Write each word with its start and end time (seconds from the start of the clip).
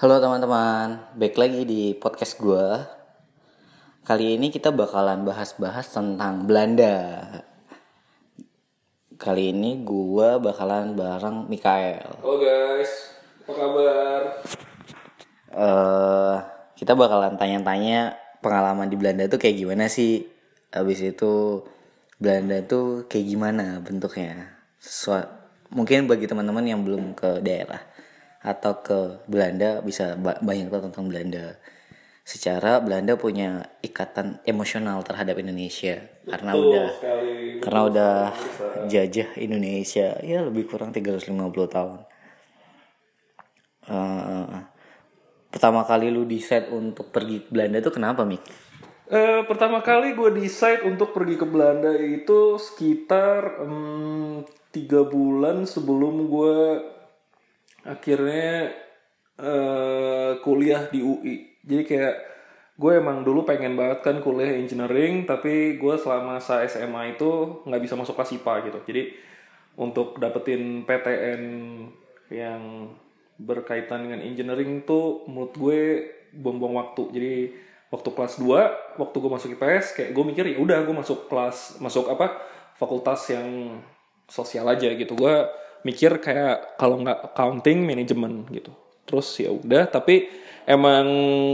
Halo 0.00 0.16
teman-teman, 0.16 1.12
baik 1.12 1.36
lagi 1.36 1.68
di 1.68 1.92
podcast 1.92 2.40
gue. 2.40 2.66
Kali 4.00 4.40
ini 4.40 4.48
kita 4.48 4.72
bakalan 4.72 5.28
bahas-bahas 5.28 5.92
tentang 5.92 6.48
Belanda. 6.48 7.20
Kali 9.20 9.52
ini 9.52 9.84
gue 9.84 10.40
bakalan 10.40 10.96
bareng 10.96 11.52
Mikael. 11.52 12.16
Halo 12.16 12.36
guys, 12.40 13.12
apa 13.44 13.52
kabar? 13.52 14.20
eh 15.52 16.36
kita 16.80 16.96
bakalan 16.96 17.36
tanya-tanya 17.36 18.16
pengalaman 18.40 18.88
di 18.88 18.96
Belanda 18.96 19.28
tuh 19.28 19.36
kayak 19.36 19.60
gimana 19.60 19.92
sih? 19.92 20.24
Habis 20.72 21.12
itu 21.12 21.60
Belanda 22.16 22.64
tuh 22.64 23.04
kayak 23.04 23.36
gimana 23.36 23.84
bentuknya? 23.84 24.64
Mungkin 25.76 26.08
bagi 26.08 26.24
teman-teman 26.24 26.64
yang 26.64 26.80
belum 26.88 27.12
ke 27.12 27.44
daerah 27.44 27.89
atau 28.40 28.80
ke 28.80 28.98
Belanda 29.28 29.84
bisa 29.84 30.16
ba- 30.16 30.40
banyak 30.40 30.72
tahu 30.72 30.88
tentang 30.88 31.06
Belanda. 31.12 31.60
Secara 32.24 32.80
Belanda 32.80 33.16
punya 33.16 33.68
ikatan 33.84 34.40
emosional 34.48 35.02
terhadap 35.04 35.36
Indonesia 35.36 36.00
karena 36.24 36.52
udah 36.54 36.88
sekali. 36.94 37.58
karena 37.58 37.80
udah 37.90 38.14
jajah 38.86 39.28
Indonesia 39.40 40.14
ya 40.24 40.40
lebih 40.46 40.68
kurang 40.70 40.94
350 40.94 41.26
tahun. 41.68 41.98
Eh, 43.90 44.46
pertama 45.50 45.82
kali 45.82 46.14
lu 46.14 46.22
decide 46.28 46.70
untuk 46.70 47.10
pergi 47.10 47.42
ke 47.44 47.48
Belanda 47.50 47.82
tuh 47.82 47.92
kenapa 47.92 48.22
Mik? 48.22 48.44
Eh, 49.10 49.42
pertama 49.50 49.82
kali 49.82 50.14
gue 50.14 50.30
decide 50.38 50.86
untuk 50.86 51.10
pergi 51.10 51.34
ke 51.34 51.42
Belanda 51.42 51.90
itu 51.98 52.54
sekitar 52.62 53.58
em, 53.66 54.46
tiga 54.70 55.02
bulan 55.02 55.66
sebelum 55.66 56.30
gue 56.30 56.56
akhirnya 57.84 58.74
eh, 59.40 60.32
kuliah 60.44 60.88
di 60.88 61.00
UI. 61.00 61.36
Jadi 61.64 61.82
kayak 61.84 62.16
gue 62.80 62.92
emang 62.96 63.20
dulu 63.20 63.44
pengen 63.44 63.76
banget 63.76 64.00
kan 64.00 64.16
kuliah 64.24 64.56
engineering, 64.56 65.28
tapi 65.28 65.76
gue 65.76 65.94
selama 66.00 66.40
masa 66.40 66.64
SMA 66.64 67.16
itu 67.16 67.60
nggak 67.68 67.82
bisa 67.84 67.94
masuk 67.96 68.16
kelas 68.16 68.36
IPA 68.40 68.54
gitu. 68.72 68.78
Jadi 68.88 69.02
untuk 69.76 70.16
dapetin 70.16 70.84
PTN 70.88 71.42
yang 72.32 72.92
berkaitan 73.40 74.08
dengan 74.08 74.20
engineering 74.20 74.84
tuh 74.84 75.24
menurut 75.28 75.54
gue 75.56 75.80
buang-buang 76.36 76.76
waktu. 76.76 77.02
Jadi 77.12 77.34
waktu 77.90 78.08
kelas 78.12 78.34
2, 78.38 79.00
waktu 79.00 79.16
gue 79.16 79.30
masuk 79.30 79.48
IPS 79.58 79.86
kayak 79.96 80.10
gue 80.14 80.24
mikir 80.24 80.44
ya 80.46 80.56
udah 80.60 80.78
gue 80.84 80.94
masuk 80.94 81.26
kelas 81.26 81.80
masuk 81.82 82.06
apa 82.12 82.38
fakultas 82.76 83.24
yang 83.32 83.80
sosial 84.30 84.68
aja 84.68 84.88
gitu. 84.94 85.12
Gue 85.16 85.34
mikir 85.82 86.20
kayak 86.20 86.76
kalau 86.76 87.00
nggak 87.00 87.32
accounting 87.32 87.84
manajemen 87.84 88.44
gitu. 88.52 88.72
Terus 89.08 89.26
ya 89.40 89.50
udah 89.50 89.88
tapi 89.90 90.30
emang 90.68 91.06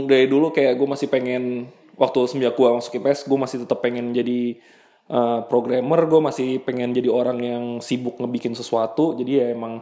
dari 0.05 0.29
dulu 0.29 0.53
kayak 0.53 0.77
gue 0.77 0.87
masih 0.87 1.07
pengen 1.09 1.73
waktu 1.97 2.17
semenjak 2.29 2.53
gue 2.53 2.67
masuk 2.69 3.01
IPS 3.01 3.25
gue 3.25 3.37
masih 3.37 3.57
tetap 3.65 3.81
pengen 3.81 4.13
jadi 4.13 4.61
uh, 5.09 5.41
programmer 5.49 6.05
gue 6.05 6.21
masih 6.21 6.61
pengen 6.61 6.93
jadi 6.93 7.09
orang 7.09 7.39
yang 7.41 7.63
sibuk 7.81 8.21
ngebikin 8.21 8.53
sesuatu. 8.53 9.17
Jadi 9.17 9.31
ya 9.41 9.45
emang 9.55 9.81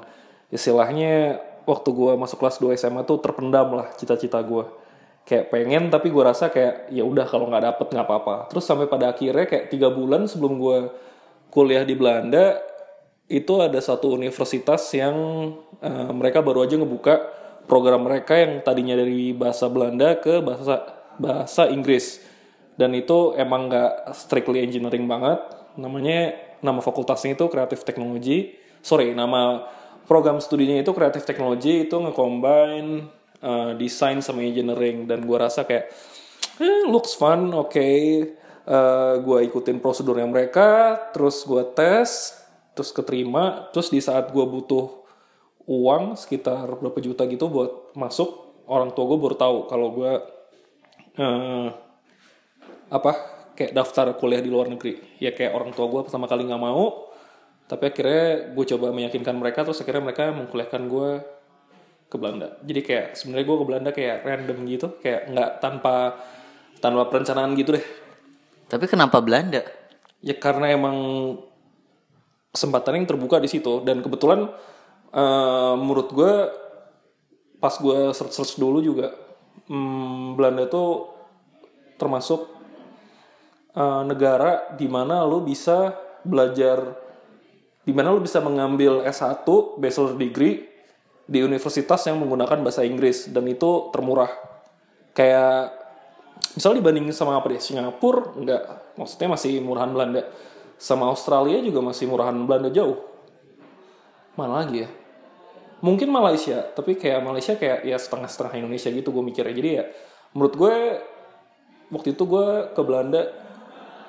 istilahnya 0.54 1.42
waktu 1.66 1.90
gue 1.92 2.12
masuk 2.16 2.40
kelas 2.40 2.62
2 2.62 2.78
SMA 2.78 3.04
tuh 3.04 3.20
terpendam 3.20 3.74
lah 3.74 3.90
cita-cita 3.98 4.40
gue 4.46 4.64
kayak 5.26 5.50
pengen 5.50 5.90
tapi 5.90 6.14
gue 6.14 6.22
rasa 6.22 6.54
kayak 6.54 6.94
ya 6.94 7.02
udah 7.02 7.26
kalau 7.26 7.50
nggak 7.50 7.66
dapet 7.74 7.88
nggak 7.92 8.08
apa-apa. 8.08 8.36
Terus 8.54 8.64
sampai 8.64 8.86
pada 8.86 9.12
akhirnya 9.12 9.50
kayak 9.50 9.74
tiga 9.74 9.90
bulan 9.90 10.30
sebelum 10.30 10.62
gue 10.62 10.78
kuliah 11.50 11.82
di 11.82 11.98
Belanda 11.98 12.62
itu 13.26 13.54
ada 13.58 13.82
satu 13.82 14.14
universitas 14.14 14.86
yang 14.94 15.16
uh, 15.82 16.12
mereka 16.14 16.46
baru 16.46 16.66
aja 16.66 16.78
ngebuka 16.78 17.16
program 17.66 18.06
mereka 18.06 18.38
yang 18.38 18.62
tadinya 18.62 18.94
dari 18.94 19.34
bahasa 19.34 19.66
Belanda 19.66 20.22
ke 20.22 20.46
bahasa 20.46 20.86
bahasa 21.18 21.66
Inggris. 21.74 22.22
Dan 22.78 22.94
itu 22.94 23.34
emang 23.40 23.72
nggak 23.72 24.14
strictly 24.14 24.62
engineering 24.62 25.10
banget. 25.10 25.42
Namanya 25.80 26.38
nama 26.62 26.80
fakultasnya 26.86 27.34
itu 27.34 27.50
kreatif 27.50 27.82
teknologi 27.82 28.62
sorry 28.86 29.18
nama 29.18 29.66
program 30.06 30.38
studinya 30.38 30.78
itu 30.78 30.94
kreatif 30.94 31.26
teknologi 31.26 31.90
itu 31.90 31.98
ngecombine 31.98 33.10
uh, 33.42 33.74
desain 33.74 34.22
sama 34.22 34.46
engineering. 34.46 35.10
Dan 35.10 35.26
gua 35.26 35.50
rasa 35.50 35.66
kayak 35.66 35.90
eh, 36.62 36.86
looks 36.86 37.18
fun 37.18 37.50
oke 37.58 37.74
okay. 37.74 37.98
gue 39.22 39.40
ikutin 39.46 39.78
prosedurnya 39.78 40.26
mereka 40.26 40.98
terus 41.14 41.46
gua 41.46 41.62
tes 41.70 42.34
terus 42.76 42.92
keterima 42.92 43.72
terus 43.72 43.90
di 43.90 44.04
saat 44.04 44.30
gua 44.36 44.46
butuh 44.46 45.06
uang 45.66 46.20
sekitar 46.20 46.70
berapa 46.78 47.00
juta 47.02 47.26
gitu 47.26 47.50
buat 47.50 47.96
masuk 47.98 48.62
orang 48.70 48.94
tua 48.94 49.06
gue 49.10 49.18
baru 49.18 49.38
tahu 49.38 49.58
kalau 49.66 49.88
gue 49.98 50.12
eh, 51.18 51.68
apa 52.94 53.12
kayak 53.58 53.74
daftar 53.74 54.14
kuliah 54.14 54.46
di 54.46 54.52
luar 54.54 54.70
negeri. 54.70 55.18
Ya 55.18 55.34
kayak 55.34 55.58
orang 55.58 55.72
tua 55.74 55.90
gue 55.90 56.02
pertama 56.06 56.30
kali 56.30 56.46
nggak 56.46 56.62
mau 56.62 57.10
tapi 57.66 57.90
akhirnya 57.90 58.54
gue 58.54 58.66
coba 58.78 58.94
meyakinkan 58.94 59.34
mereka 59.42 59.66
terus 59.66 59.82
akhirnya 59.82 60.14
mereka 60.14 60.30
mengkuliahkan 60.30 60.82
gue 60.86 61.10
ke 62.14 62.16
Belanda. 62.22 62.62
Jadi 62.62 62.82
kayak 62.86 63.06
sebenarnya 63.18 63.46
gue 63.50 63.58
ke 63.58 63.66
Belanda 63.66 63.90
kayak 63.90 64.18
random 64.22 64.58
gitu 64.70 64.88
kayak 65.02 65.34
nggak 65.34 65.52
tanpa 65.66 65.96
tanpa 66.78 67.10
perencanaan 67.10 67.58
gitu 67.58 67.74
deh. 67.74 67.86
Tapi 68.70 68.86
kenapa 68.86 69.18
Belanda? 69.18 69.66
ya 70.26 70.34
karena 70.42 70.74
emang 70.74 70.98
kesempatan 72.56 73.04
yang 73.04 73.08
terbuka 73.08 73.44
di 73.44 73.52
situ. 73.52 73.84
Dan 73.84 74.00
kebetulan 74.00 74.48
eh, 75.12 75.74
menurut 75.76 76.10
gue 76.16 76.34
pas 77.60 77.76
gue 77.76 78.16
search 78.16 78.32
search 78.32 78.54
dulu 78.56 78.80
juga 78.80 79.12
hmm, 79.68 80.40
Belanda 80.40 80.72
tuh 80.72 81.12
termasuk 82.00 82.48
eh, 83.76 84.02
negara 84.08 84.72
di 84.80 84.88
mana 84.88 85.28
lo 85.28 85.44
bisa 85.44 85.92
belajar 86.24 87.04
di 87.86 87.94
mana 87.94 88.10
lo 88.10 88.24
bisa 88.24 88.42
mengambil 88.42 89.06
S1 89.06 89.46
bachelor 89.78 90.18
degree 90.18 90.76
di 91.26 91.42
universitas 91.42 92.06
yang 92.06 92.22
menggunakan 92.22 92.62
bahasa 92.62 92.86
Inggris. 92.86 93.30
Dan 93.30 93.46
itu 93.50 93.90
termurah. 93.94 94.30
Kayak 95.14 95.74
misal 96.54 96.78
dibandingin 96.78 97.14
sama 97.14 97.38
apa 97.38 97.50
deh 97.54 97.62
Singapura? 97.62 98.34
Enggak. 98.38 98.64
Maksudnya 98.98 99.30
masih 99.38 99.62
murahan 99.62 99.94
Belanda 99.94 100.26
sama 100.76 101.08
Australia 101.10 101.60
juga 101.64 101.80
masih 101.82 102.10
murahan 102.10 102.36
Belanda 102.46 102.70
jauh 102.72 103.00
mana 104.36 104.64
lagi 104.64 104.84
ya 104.84 104.90
mungkin 105.80 106.12
Malaysia 106.12 106.64
tapi 106.76 107.00
kayak 107.00 107.24
Malaysia 107.24 107.56
kayak 107.56 107.88
ya 107.88 107.98
setengah-setengah 108.00 108.60
Indonesia 108.60 108.90
gitu 108.92 109.10
gue 109.12 109.24
mikirnya 109.24 109.56
jadi 109.56 109.70
ya 109.70 109.84
menurut 110.36 110.54
gue 110.56 110.76
waktu 111.92 112.18
itu 112.18 112.24
gue 112.28 112.48
ke 112.76 112.82
Belanda 112.84 113.32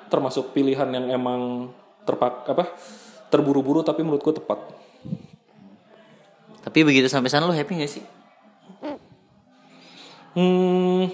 termasuk 0.07 0.51
pilihan 0.51 0.87
yang 0.91 1.07
emang 1.11 1.71
terpak 2.07 2.47
apa 2.47 2.71
terburu-buru 3.27 3.83
tapi 3.83 4.03
menurut 4.03 4.23
gue 4.23 4.35
tepat 4.39 4.59
Tapi 6.67 6.83
begitu 6.83 7.07
sampai 7.07 7.31
sana 7.31 7.47
lu 7.47 7.55
happy 7.55 7.79
gak 7.79 7.87
sih? 7.87 8.03
hmm, 10.35 11.07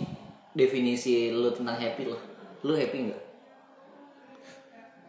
Definisi 0.57 1.29
lu 1.29 1.53
tentang 1.53 1.77
happy 1.77 2.09
lah. 2.09 2.17
Lu 2.65 2.73
happy 2.73 2.97
nggak? 3.05 3.22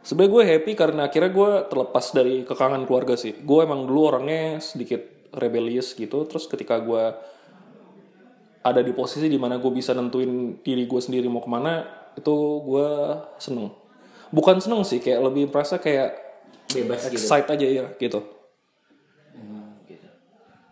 Sebenarnya 0.04 0.32
gue 0.36 0.44
happy 0.44 0.72
karena 0.76 1.08
akhirnya 1.08 1.32
gue 1.32 1.50
terlepas 1.72 2.04
dari 2.12 2.44
kekangan 2.44 2.84
keluarga 2.84 3.16
sih. 3.16 3.32
Gue 3.40 3.64
emang 3.64 3.88
dulu 3.88 4.12
orangnya 4.12 4.60
sedikit 4.60 5.00
rebellious 5.32 5.96
gitu. 5.96 6.28
Terus 6.28 6.44
ketika 6.44 6.76
gue 6.84 7.16
ada 8.64 8.80
di 8.84 8.92
posisi 8.92 9.32
di 9.32 9.40
mana 9.40 9.56
gue 9.56 9.72
bisa 9.72 9.96
nentuin 9.96 10.60
diri 10.60 10.84
gue 10.84 11.00
sendiri 11.00 11.24
mau 11.32 11.40
ke 11.40 11.48
mana, 11.48 11.88
itu 12.20 12.36
gue 12.68 12.88
seneng. 13.40 13.72
Bukan 14.28 14.60
seneng 14.60 14.84
sih, 14.84 15.00
kayak 15.00 15.20
lebih 15.24 15.48
merasa 15.48 15.80
kayak 15.80 16.24
Bebas 16.74 17.06
gitu. 17.06 17.20
excite 17.20 17.48
aja 17.54 17.66
ya 17.66 17.84
gitu. 18.00 18.20
gitu. 19.86 20.08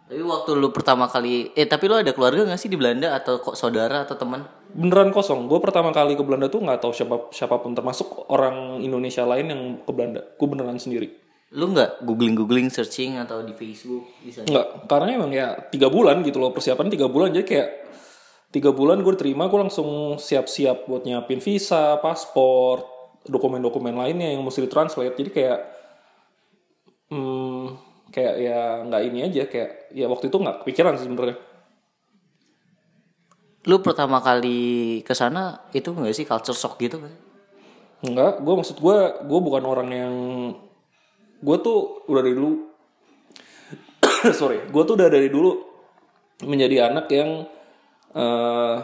Tapi 0.09 0.23
waktu 0.25 0.51
lu 0.57 0.69
pertama 0.73 1.07
kali 1.07 1.53
eh 1.55 1.69
tapi 1.69 1.87
lu 1.87 1.95
ada 1.95 2.11
keluarga 2.11 2.49
gak 2.49 2.61
sih 2.61 2.73
di 2.73 2.81
Belanda 2.81 3.15
atau 3.15 3.39
kok 3.39 3.55
saudara 3.55 4.03
atau 4.03 4.17
teman? 4.19 4.45
Beneran 4.73 5.13
kosong. 5.13 5.47
Gue 5.47 5.61
pertama 5.61 5.93
kali 5.93 6.17
ke 6.17 6.23
Belanda 6.25 6.49
tuh 6.49 6.65
nggak 6.65 6.81
tahu 6.81 6.93
siapa 6.97 7.29
siapa 7.31 7.61
pun 7.61 7.77
termasuk 7.77 8.29
orang 8.33 8.81
Indonesia 8.81 9.23
lain 9.29 9.47
yang 9.53 9.63
ke 9.85 9.93
Belanda. 9.93 10.25
Gue 10.37 10.49
beneran 10.49 10.81
sendiri. 10.81 11.13
Lu 11.53 11.69
nggak 11.69 12.01
googling 12.09 12.33
googling 12.33 12.69
searching 12.73 13.21
atau 13.21 13.45
di 13.45 13.53
Facebook 13.53 14.09
bisa? 14.25 14.49
Enggak, 14.49 14.89
karena 14.89 15.09
emang 15.21 15.33
ya 15.37 15.53
tiga 15.69 15.93
bulan 15.93 16.25
gitu 16.25 16.41
loh 16.41 16.49
persiapan 16.49 16.89
tiga 16.89 17.13
bulan 17.13 17.29
jadi 17.29 17.45
kayak 17.45 17.69
tiga 18.53 18.73
bulan 18.73 19.05
gue 19.05 19.13
terima 19.21 19.53
gue 19.53 19.61
langsung 19.61 20.17
siap-siap 20.17 20.89
buat 20.89 21.05
nyiapin 21.05 21.45
visa, 21.45 22.01
paspor, 22.01 22.85
dokumen-dokumen 23.29 23.95
lainnya 23.97 24.33
yang 24.33 24.41
mesti 24.41 24.65
ditranslate 24.65 25.17
jadi 25.17 25.31
kayak 25.31 25.59
hmm, 27.13 27.65
kayak 28.13 28.35
ya 28.41 28.59
nggak 28.89 29.03
ini 29.09 29.19
aja 29.29 29.43
kayak 29.49 29.71
ya 29.93 30.07
waktu 30.09 30.29
itu 30.29 30.37
nggak 30.37 30.57
kepikiran 30.65 30.97
sih 30.99 31.07
sebenarnya 31.07 31.37
Lu 33.63 33.79
pertama 33.79 34.19
kali 34.19 35.01
ke 35.07 35.15
sana 35.15 35.63
itu 35.71 35.95
nggak 35.95 36.15
sih 36.15 36.27
culture 36.27 36.57
shock 36.57 36.83
gitu? 36.83 36.99
Enggak, 38.03 38.43
gue 38.43 38.55
maksud 38.59 38.83
gue 38.83 38.99
gue 39.23 39.41
bukan 39.43 39.63
orang 39.63 39.89
yang 39.95 40.15
gue 41.43 41.57
tuh 41.63 42.03
udah 42.11 42.23
dari 42.23 42.35
dulu 42.39 42.55
sorry 44.39 44.67
gue 44.67 44.83
tuh 44.83 44.95
udah 44.99 45.11
dari 45.11 45.31
dulu 45.31 45.59
menjadi 46.43 46.91
anak 46.91 47.07
yang 47.15 47.47
eh, 48.15 48.77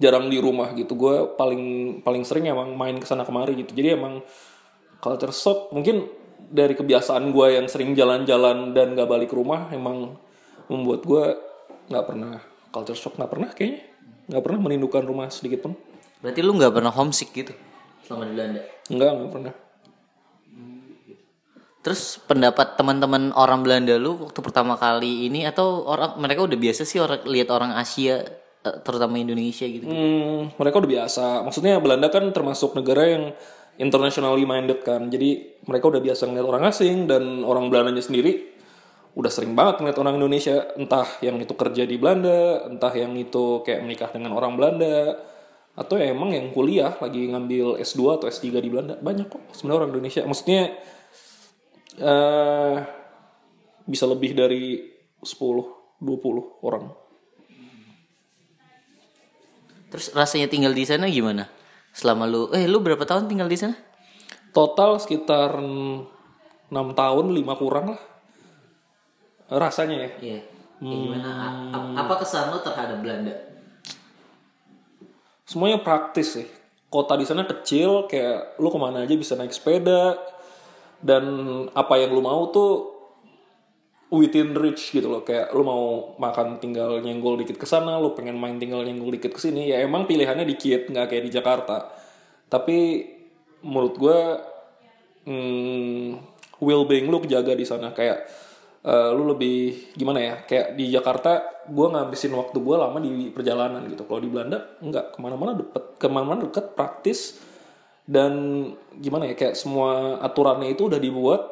jarang 0.00 0.28
di 0.28 0.36
rumah 0.36 0.76
gitu. 0.76 0.92
Gue 0.96 1.32
paling 1.40 1.98
paling 2.04 2.24
sering 2.28 2.48
emang 2.48 2.76
main 2.76 3.00
ke 3.00 3.08
sana 3.08 3.24
kemari 3.24 3.56
gitu. 3.56 3.72
Jadi 3.72 3.96
emang 3.96 4.20
culture 5.00 5.32
shock 5.32 5.72
mungkin 5.72 6.08
dari 6.50 6.76
kebiasaan 6.76 7.32
gue 7.32 7.46
yang 7.56 7.66
sering 7.68 7.96
jalan-jalan 7.96 8.76
dan 8.76 8.96
gak 8.96 9.08
balik 9.08 9.32
rumah 9.32 9.68
emang 9.72 10.16
membuat 10.68 11.04
gue 11.04 11.24
nggak 11.90 12.06
pernah 12.06 12.38
culture 12.70 12.96
shock 12.96 13.18
nggak 13.18 13.30
pernah 13.30 13.50
kayaknya 13.50 13.89
nggak 14.30 14.42
pernah 14.46 14.60
merindukan 14.62 15.02
rumah 15.02 15.26
sedikit 15.28 15.66
pun 15.66 15.74
Berarti 16.20 16.40
lu 16.44 16.52
nggak 16.54 16.72
pernah 16.72 16.92
homesick 16.94 17.32
gitu 17.34 17.52
selama 18.06 18.30
di 18.30 18.32
Belanda. 18.38 18.60
nggak 18.86 19.10
nggak 19.10 19.32
pernah 19.32 19.54
Terus 21.80 22.20
pendapat 22.28 22.76
teman-teman 22.76 23.32
orang 23.32 23.64
Belanda 23.64 23.96
lu 23.96 24.28
waktu 24.28 24.36
pertama 24.44 24.76
kali 24.76 25.32
ini 25.32 25.48
atau 25.48 25.88
orang 25.88 26.20
mereka 26.20 26.44
udah 26.44 26.58
biasa 26.60 26.84
sih 26.84 27.00
orang 27.00 27.24
lihat 27.24 27.48
orang 27.48 27.72
Asia 27.72 28.20
eh, 28.60 28.76
terutama 28.84 29.16
Indonesia 29.16 29.64
gitu. 29.64 29.88
Hmm, 29.88 30.52
mereka 30.60 30.76
udah 30.76 30.90
biasa. 31.00 31.40
Maksudnya 31.40 31.80
Belanda 31.80 32.12
kan 32.12 32.28
termasuk 32.36 32.76
negara 32.76 33.08
yang 33.08 33.24
internationally 33.80 34.44
minded 34.44 34.84
kan. 34.84 35.08
Jadi 35.08 35.56
mereka 35.64 35.88
udah 35.88 36.04
biasa 36.04 36.28
ngeliat 36.28 36.46
orang 36.52 36.64
asing 36.68 37.08
dan 37.08 37.40
orang 37.48 37.72
Belandanya 37.72 38.04
sendiri 38.04 38.49
udah 39.14 39.30
sering 39.30 39.58
banget 39.58 39.82
ngeliat 39.82 39.98
orang 39.98 40.14
Indonesia. 40.18 40.70
Entah 40.78 41.06
yang 41.24 41.36
itu 41.42 41.54
kerja 41.58 41.82
di 41.86 41.96
Belanda, 41.98 42.66
entah 42.70 42.92
yang 42.94 43.14
itu 43.18 43.64
kayak 43.66 43.82
menikah 43.82 44.10
dengan 44.14 44.36
orang 44.38 44.54
Belanda, 44.54 45.18
atau 45.74 45.94
ya 45.96 46.10
emang 46.10 46.34
yang 46.34 46.50
kuliah 46.50 46.98
lagi 46.98 47.30
ngambil 47.30 47.80
S2 47.80 48.20
atau 48.20 48.26
S3 48.26 48.60
di 48.60 48.68
Belanda. 48.70 48.98
Banyak 48.98 49.26
kok 49.30 49.42
sebenarnya 49.54 49.78
orang 49.86 49.90
Indonesia. 49.96 50.22
Maksudnya 50.26 50.62
eh 52.00 52.76
bisa 53.86 54.04
lebih 54.06 54.36
dari 54.36 54.78
10, 55.22 55.98
20 55.98 56.64
orang. 56.66 56.94
Terus 59.90 60.14
rasanya 60.14 60.46
tinggal 60.46 60.70
di 60.70 60.86
sana 60.86 61.10
gimana? 61.10 61.50
Selama 61.90 62.22
lu 62.30 62.54
eh 62.54 62.70
lu 62.70 62.78
berapa 62.78 63.02
tahun 63.02 63.26
tinggal 63.26 63.50
di 63.50 63.58
sana? 63.58 63.74
Total 64.54 64.98
sekitar 65.02 65.58
6 65.58 66.06
tahun, 66.70 67.26
5 67.34 67.62
kurang 67.62 67.86
lah. 67.94 68.02
Rasanya 69.50 69.96
ya. 70.06 70.10
Iya. 70.22 70.40
Ya, 70.80 70.96
gimana? 70.96 71.30
Apa 71.92 72.24
kesan 72.24 72.48
lu 72.54 72.62
terhadap 72.64 73.04
Belanda? 73.04 73.34
Semuanya 75.44 75.82
praktis 75.82 76.40
sih. 76.40 76.48
Kota 76.88 77.18
di 77.20 77.28
sana 77.28 77.44
kecil, 77.44 78.08
kayak 78.08 78.56
lu 78.56 78.72
ke 78.72 78.78
mana 78.80 79.04
aja 79.04 79.14
bisa 79.18 79.36
naik 79.36 79.52
sepeda. 79.52 80.16
Dan 81.02 81.24
apa 81.76 82.00
yang 82.00 82.16
lu 82.16 82.24
mau 82.24 82.48
tuh 82.48 82.96
within 84.08 84.56
reach 84.56 84.88
gitu 84.94 85.10
loh. 85.10 85.20
Kayak 85.20 85.52
lu 85.52 85.62
mau 85.66 86.14
makan 86.16 86.56
tinggal 86.62 87.04
nyenggol 87.04 87.36
dikit 87.44 87.60
ke 87.60 87.66
sana, 87.68 88.00
lu 88.00 88.16
pengen 88.16 88.40
main 88.40 88.56
tinggal 88.56 88.80
nyenggol 88.80 89.12
dikit 89.12 89.36
ke 89.36 89.40
sini. 89.42 89.68
Ya 89.68 89.84
emang 89.84 90.08
pilihannya 90.08 90.48
dikit, 90.48 90.88
nggak 90.88 91.12
kayak 91.12 91.24
di 91.28 91.32
Jakarta. 91.34 91.92
Tapi 92.48 92.78
menurut 93.60 93.94
gue 94.00 94.18
hmm, 95.28 96.08
well 96.64 96.88
being 96.88 97.12
lu 97.12 97.20
kejaga 97.20 97.52
di 97.52 97.68
sana 97.68 97.92
kayak 97.92 98.24
eh, 98.80 99.10
lu 99.12 99.36
lebih 99.36 99.92
gimana 99.92 100.18
ya 100.20 100.34
kayak 100.44 100.76
di 100.76 100.88
Jakarta 100.88 101.44
gue 101.68 101.86
ngabisin 101.86 102.32
waktu 102.32 102.58
gue 102.58 102.76
lama 102.76 102.98
di 102.98 103.30
perjalanan 103.30 103.84
gitu. 103.86 104.04
Kalau 104.08 104.20
di 104.20 104.30
Belanda 104.30 104.78
enggak. 104.80 105.16
Ke 105.16 105.18
mana-mana 105.20 105.52
deket 105.56 105.84
ke 106.00 106.06
mana-mana 106.08 106.38
deket 106.48 106.66
praktis. 106.74 107.40
Dan 108.10 108.66
gimana 108.98 109.30
ya 109.30 109.38
kayak 109.38 109.54
semua 109.54 110.18
aturannya 110.18 110.74
itu 110.74 110.90
udah 110.90 110.98
dibuat 110.98 111.46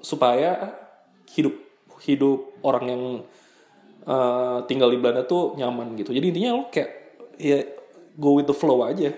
supaya 0.00 0.78
hidup 1.34 1.58
hidup 2.06 2.54
orang 2.62 2.84
yang 2.86 3.02
eh, 4.06 4.58
tinggal 4.70 4.88
di 4.92 4.98
Belanda 5.00 5.26
tuh 5.26 5.58
nyaman 5.58 5.98
gitu. 5.98 6.14
Jadi 6.14 6.26
intinya 6.30 6.50
lo 6.60 6.70
kayak 6.70 6.90
ya 7.40 7.66
go 8.14 8.38
with 8.38 8.46
the 8.46 8.54
flow 8.54 8.86
aja. 8.86 9.10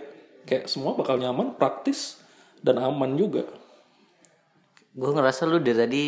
Kayak 0.43 0.67
semua 0.67 0.97
bakal 0.99 1.21
nyaman 1.21 1.55
praktis 1.55 2.19
dan 2.65 2.79
aman 2.79 3.19
juga. 3.19 3.45
Gue 4.97 5.11
ngerasa 5.13 5.45
lu 5.45 5.61
dari 5.61 5.77
tadi 5.77 6.05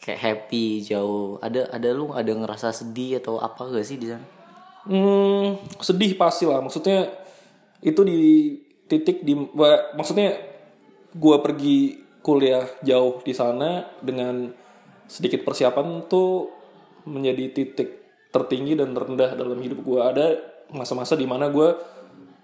kayak 0.00 0.20
happy 0.20 0.80
jauh. 0.82 1.36
Ada 1.44 1.68
ada 1.70 1.88
lu 1.92 2.10
ada 2.10 2.32
ngerasa 2.32 2.72
sedih 2.72 3.20
atau 3.20 3.36
apa 3.38 3.68
gak 3.68 3.86
sih 3.86 4.00
di 4.00 4.08
sana? 4.08 4.24
Hmm, 4.88 5.60
sedih 5.78 6.16
pasti 6.16 6.48
lah. 6.48 6.64
Maksudnya 6.64 7.12
itu 7.84 8.00
di 8.02 8.18
titik 8.88 9.22
di 9.22 9.36
maksudnya 9.94 10.40
gua 11.14 11.44
pergi 11.44 12.00
kuliah 12.24 12.64
jauh 12.80 13.20
di 13.20 13.32
sana 13.36 13.86
dengan 14.00 14.50
sedikit 15.04 15.44
persiapan 15.44 16.08
tuh 16.08 16.48
menjadi 17.08 17.52
titik 17.52 17.90
tertinggi 18.30 18.76
dan 18.76 18.96
terendah 18.96 19.36
dalam 19.36 19.60
hidup 19.60 19.84
gua. 19.84 20.10
Ada 20.16 20.40
masa-masa 20.72 21.12
di 21.12 21.28
mana 21.28 21.52
gua 21.52 21.76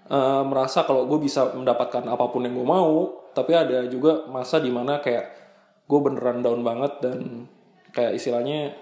eh, 0.07 0.43
merasa 0.45 0.85
kalau 0.85 1.03
gue 1.09 1.19
bisa 1.19 1.51
mendapatkan 1.51 2.05
apa 2.07 2.31
pun 2.31 2.39
yang 2.39 2.55
gue 2.55 2.67
mau, 2.67 3.27
tapi 3.35 3.51
ada 3.51 3.83
juga 3.91 4.23
masa 4.31 4.55
di 4.63 4.71
mana 4.71 5.03
kayak 5.03 5.46
gue 5.87 5.99
beneran 6.03 6.43
down 6.43 6.61
banget 6.67 6.93
dan 6.99 7.47
kayak 7.95 8.19
istilahnya 8.19 8.75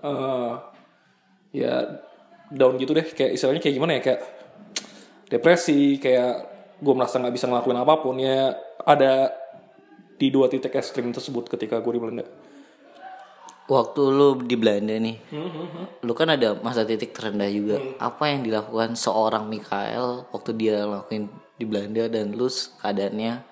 eh 0.00 0.52
ya 1.52 2.00
down 2.48 2.80
gitu 2.80 2.96
deh. 2.96 3.04
Kayak 3.04 3.36
istilahnya 3.36 3.60
kayak 3.60 3.76
gimana 3.76 3.92
ya 3.96 4.02
kayak 4.02 4.20
depresi 5.30 6.00
kayak 6.00 6.48
gue 6.80 6.94
merasa 6.96 7.20
nggak 7.20 7.34
bisa 7.36 7.46
ngelakuin 7.46 7.78
apa 7.78 7.94
pun. 8.00 8.16
Ya 8.16 8.56
ada 8.82 9.36
di 10.16 10.28
dua 10.28 10.48
titik 10.48 10.76
ekstrim 10.76 11.12
tersebut 11.12 11.48
ketika 11.48 11.80
gue 11.80 11.92
di 11.96 12.00
Belanda. 12.00 12.26
Waktu 13.70 14.02
lu 14.02 14.34
di 14.42 14.58
Belanda 14.58 14.98
nih, 14.98 15.14
lu 16.02 16.12
kan 16.18 16.26
ada 16.34 16.58
masa 16.58 16.82
titik 16.82 17.14
terendah 17.14 17.46
juga. 17.46 17.78
Apa 18.02 18.26
yang 18.26 18.42
dilakukan 18.42 18.98
seorang 18.98 19.46
Mikael 19.46 20.26
waktu 20.34 20.58
dia 20.58 20.82
lakuin 20.82 21.30
di 21.54 21.62
Belanda 21.70 22.10
dan 22.10 22.34
lu 22.34 22.50
keadaannya, 22.50 23.46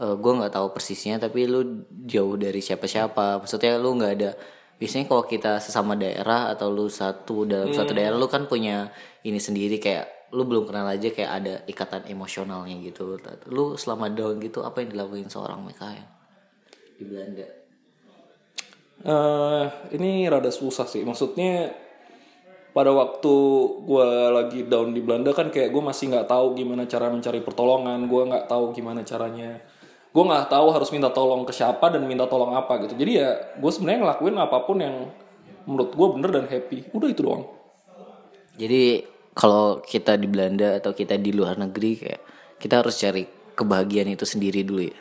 eh, 0.00 0.14
gua 0.18 0.32
nggak 0.42 0.54
tahu 0.54 0.66
persisnya, 0.74 1.18
tapi 1.22 1.46
lu 1.46 1.86
jauh 2.06 2.34
dari 2.38 2.60
siapa-siapa. 2.62 3.42
Maksudnya 3.42 3.78
lu 3.78 3.94
nggak 3.98 4.12
ada. 4.20 4.30
Biasanya 4.74 5.06
kalau 5.06 5.24
kita 5.24 5.62
sesama 5.62 5.94
daerah 5.94 6.50
atau 6.50 6.68
lu 6.68 6.90
satu 6.90 7.46
dalam 7.46 7.70
satu 7.70 7.94
daerah, 7.94 8.18
lu 8.18 8.26
kan 8.26 8.50
punya 8.50 8.90
ini 9.22 9.38
sendiri 9.38 9.78
kayak 9.78 10.34
lu 10.34 10.42
belum 10.50 10.66
kenal 10.66 10.90
aja 10.90 11.14
kayak 11.14 11.30
ada 11.30 11.54
ikatan 11.70 12.10
emosionalnya 12.10 12.74
gitu. 12.82 13.14
Lu 13.54 13.78
selama 13.78 14.10
down 14.10 14.42
gitu, 14.42 14.66
apa 14.66 14.82
yang 14.82 14.90
dilakuin 14.90 15.30
seorang 15.30 15.62
Mikael 15.62 16.02
di 16.98 17.04
Belanda? 17.06 17.46
Eh, 19.04 19.64
ini 19.94 20.24
rada 20.30 20.48
susah 20.48 20.88
sih. 20.88 21.02
Maksudnya 21.04 21.70
pada 22.74 22.90
waktu 22.90 23.34
gue 23.86 24.08
lagi 24.34 24.60
down 24.66 24.90
di 24.90 24.98
Belanda 25.04 25.30
kan 25.30 25.52
kayak 25.52 25.70
gue 25.70 25.82
masih 25.82 26.10
nggak 26.10 26.26
tahu 26.26 26.58
gimana 26.58 26.88
cara 26.88 27.12
mencari 27.12 27.44
pertolongan. 27.44 28.10
Gue 28.10 28.22
nggak 28.26 28.46
tahu 28.50 28.74
gimana 28.74 29.04
caranya. 29.04 29.60
Gue 30.14 30.22
nggak 30.22 30.46
tahu 30.46 30.70
harus 30.70 30.94
minta 30.94 31.10
tolong 31.10 31.42
ke 31.42 31.50
siapa 31.50 31.90
dan 31.90 32.06
minta 32.06 32.30
tolong 32.30 32.54
apa 32.54 32.78
gitu. 32.86 32.94
Jadi 32.94 33.18
ya 33.18 33.34
gue 33.58 33.70
sebenarnya 33.74 34.06
ngelakuin 34.06 34.36
apa 34.38 34.58
pun 34.62 34.78
yang 34.78 35.10
menurut 35.66 35.90
gue 35.90 36.06
bener 36.14 36.30
dan 36.30 36.46
happy. 36.46 36.86
Udah 36.94 37.10
itu 37.10 37.26
doang. 37.26 37.50
Jadi 38.54 39.02
kalau 39.34 39.82
kita 39.82 40.14
di 40.14 40.30
Belanda 40.30 40.78
atau 40.78 40.94
kita 40.94 41.18
di 41.18 41.34
luar 41.34 41.58
negeri 41.58 41.98
kayak 41.98 42.22
kita 42.62 42.86
harus 42.86 42.94
cari 42.94 43.26
kebahagiaan 43.58 44.14
itu 44.14 44.22
sendiri 44.22 44.62
dulu 44.62 44.86
ya. 44.86 44.98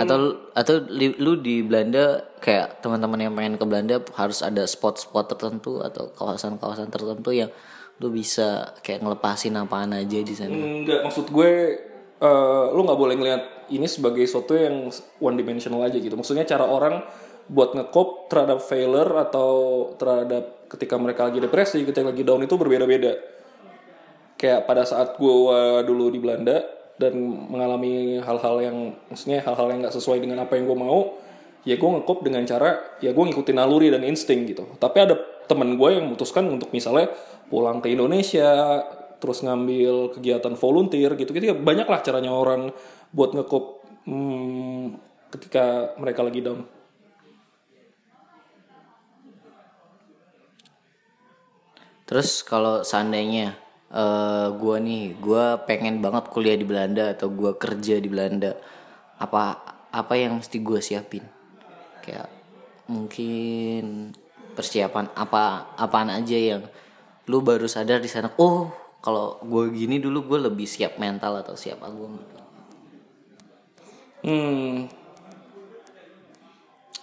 Atau 0.00 0.48
atau 0.56 0.74
li- 0.90 1.20
lu 1.20 1.36
di 1.38 1.60
Belanda 1.60 2.18
kayak 2.40 2.80
teman-teman 2.80 3.28
yang 3.28 3.34
pengen 3.36 3.60
ke 3.60 3.64
Belanda 3.68 4.00
harus 4.16 4.40
ada 4.40 4.64
spot-spot 4.64 5.36
tertentu 5.36 5.84
atau 5.84 6.10
kawasan-kawasan 6.16 6.88
tertentu 6.88 7.30
yang 7.30 7.52
lu 8.00 8.08
bisa 8.08 8.72
kayak 8.80 9.04
ngelepasin 9.04 9.54
apaan 9.60 9.92
aja 9.92 10.18
di 10.18 10.34
sana. 10.34 10.50
Enggak, 10.50 11.04
maksud 11.06 11.28
gue 11.30 11.50
eh, 12.18 12.64
lu 12.72 12.80
nggak 12.82 12.98
boleh 12.98 13.14
ngeliat 13.14 13.42
ini 13.72 13.86
sebagai 13.90 14.22
sesuatu 14.26 14.54
yang 14.54 14.90
one 15.18 15.36
dimensional 15.36 15.82
aja 15.82 15.98
gitu. 15.98 16.14
Maksudnya 16.14 16.46
cara 16.46 16.66
orang 16.66 17.02
buat 17.46 17.78
ngekop 17.78 18.26
terhadap 18.26 18.58
failure 18.58 19.10
atau 19.22 19.50
terhadap 19.94 20.66
ketika 20.66 20.98
mereka 20.98 21.30
lagi 21.30 21.38
depresi, 21.38 21.86
ketika 21.86 22.10
lagi 22.10 22.26
down 22.26 22.42
itu 22.42 22.58
berbeda-beda. 22.58 23.14
Kayak 24.36 24.66
pada 24.66 24.82
saat 24.82 25.16
gue 25.16 25.36
dulu 25.86 26.10
di 26.10 26.18
Belanda 26.18 26.60
dan 26.98 27.16
mengalami 27.22 28.18
hal-hal 28.18 28.56
yang 28.60 28.76
maksudnya 29.06 29.44
hal-hal 29.46 29.68
yang 29.70 29.84
nggak 29.84 29.94
sesuai 29.94 30.18
dengan 30.18 30.42
apa 30.42 30.58
yang 30.58 30.66
gue 30.66 30.78
mau, 30.78 31.16
ya 31.62 31.78
gue 31.78 31.90
ngekop 31.98 32.26
dengan 32.26 32.42
cara 32.44 32.98
ya 32.98 33.14
gue 33.14 33.24
ngikutin 33.30 33.56
naluri 33.56 33.94
dan 33.94 34.02
insting 34.02 34.44
gitu. 34.48 34.66
Tapi 34.76 34.98
ada 35.06 35.14
temen 35.46 35.78
gue 35.78 35.88
yang 35.92 36.10
memutuskan 36.10 36.50
untuk 36.50 36.74
misalnya 36.74 37.14
pulang 37.46 37.78
ke 37.78 37.94
Indonesia, 37.94 38.82
terus 39.16 39.40
ngambil 39.40 40.12
kegiatan 40.18 40.52
volunteer 40.58 41.16
gitu 41.16 41.32
gitu 41.32 41.52
ya 41.52 41.56
banyak 41.56 41.88
lah 41.88 42.04
caranya 42.04 42.34
orang 42.34 42.68
buat 43.16 43.32
ngekop 43.32 43.64
hmm, 44.04 45.00
ketika 45.32 45.96
mereka 45.96 46.20
lagi 46.20 46.44
down. 46.44 46.68
Terus 52.04 52.44
kalau 52.44 52.84
seandainya 52.84 53.56
eh 53.90 54.48
gua 54.60 54.76
nih, 54.76 55.16
gua 55.16 55.64
pengen 55.64 56.04
banget 56.04 56.28
kuliah 56.28 56.54
di 56.60 56.68
Belanda 56.68 57.16
atau 57.16 57.32
gua 57.32 57.56
kerja 57.56 57.96
di 57.96 58.08
Belanda, 58.12 58.52
apa 59.16 59.64
apa 59.90 60.14
yang 60.14 60.36
mesti 60.38 60.60
gua 60.60 60.78
siapin? 60.84 61.24
Kayak 62.04 62.28
mungkin 62.86 64.14
persiapan 64.54 65.10
apa 65.18 65.74
apaan 65.74 66.12
aja 66.12 66.38
yang 66.38 66.62
lu 67.26 67.42
baru 67.42 67.66
sadar 67.66 67.98
di 67.98 68.08
sana 68.08 68.30
oh 68.38 68.70
kalau 69.02 69.38
gue 69.42 69.74
gini 69.74 70.00
dulu 70.00 70.24
gue 70.24 70.38
lebih 70.48 70.64
siap 70.64 70.96
mental 70.96 71.42
atau 71.42 71.58
siap 71.58 71.82
apa 71.82 72.06
Hmm. 74.26 74.90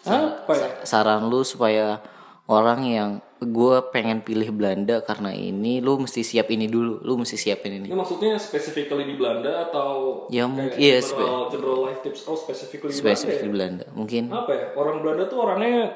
Apa 0.03 0.51
ya? 0.51 0.67
saran 0.83 1.31
lu 1.31 1.47
supaya 1.47 2.03
orang 2.43 2.83
yang 2.83 3.09
gue 3.39 3.75
pengen 3.91 4.19
pilih 4.19 4.51
Belanda 4.51 4.99
karena 4.99 5.31
ini 5.31 5.79
lu 5.79 5.95
mesti 5.97 6.19
siap 6.19 6.51
ini 6.51 6.67
dulu 6.67 6.99
lu 6.99 7.15
mesti 7.15 7.39
siapin 7.39 7.79
ini 7.79 7.87
Ini 7.87 7.95
maksudnya 7.95 8.35
specifically 8.35 9.03
di 9.03 9.15
Belanda 9.15 9.63
atau 9.63 10.27
Ya, 10.27 10.43
mungkin- 10.43 10.75
iya, 10.75 10.99
general, 10.99 11.47
general 11.47 11.79
life 11.87 12.03
tips 12.03 12.27
oh 12.27 12.35
specifically 12.35 12.91
di 12.91 12.99
spesifik 12.99 13.39
Belanda 13.39 13.39
di 13.39 13.47
ya? 13.47 13.51
Belanda 13.51 13.85
mungkin 13.95 14.23
Apa 14.27 14.51
ya? 14.51 14.65
Orang 14.75 14.95
Belanda 14.99 15.23
tuh 15.27 15.39
orangnya 15.39 15.95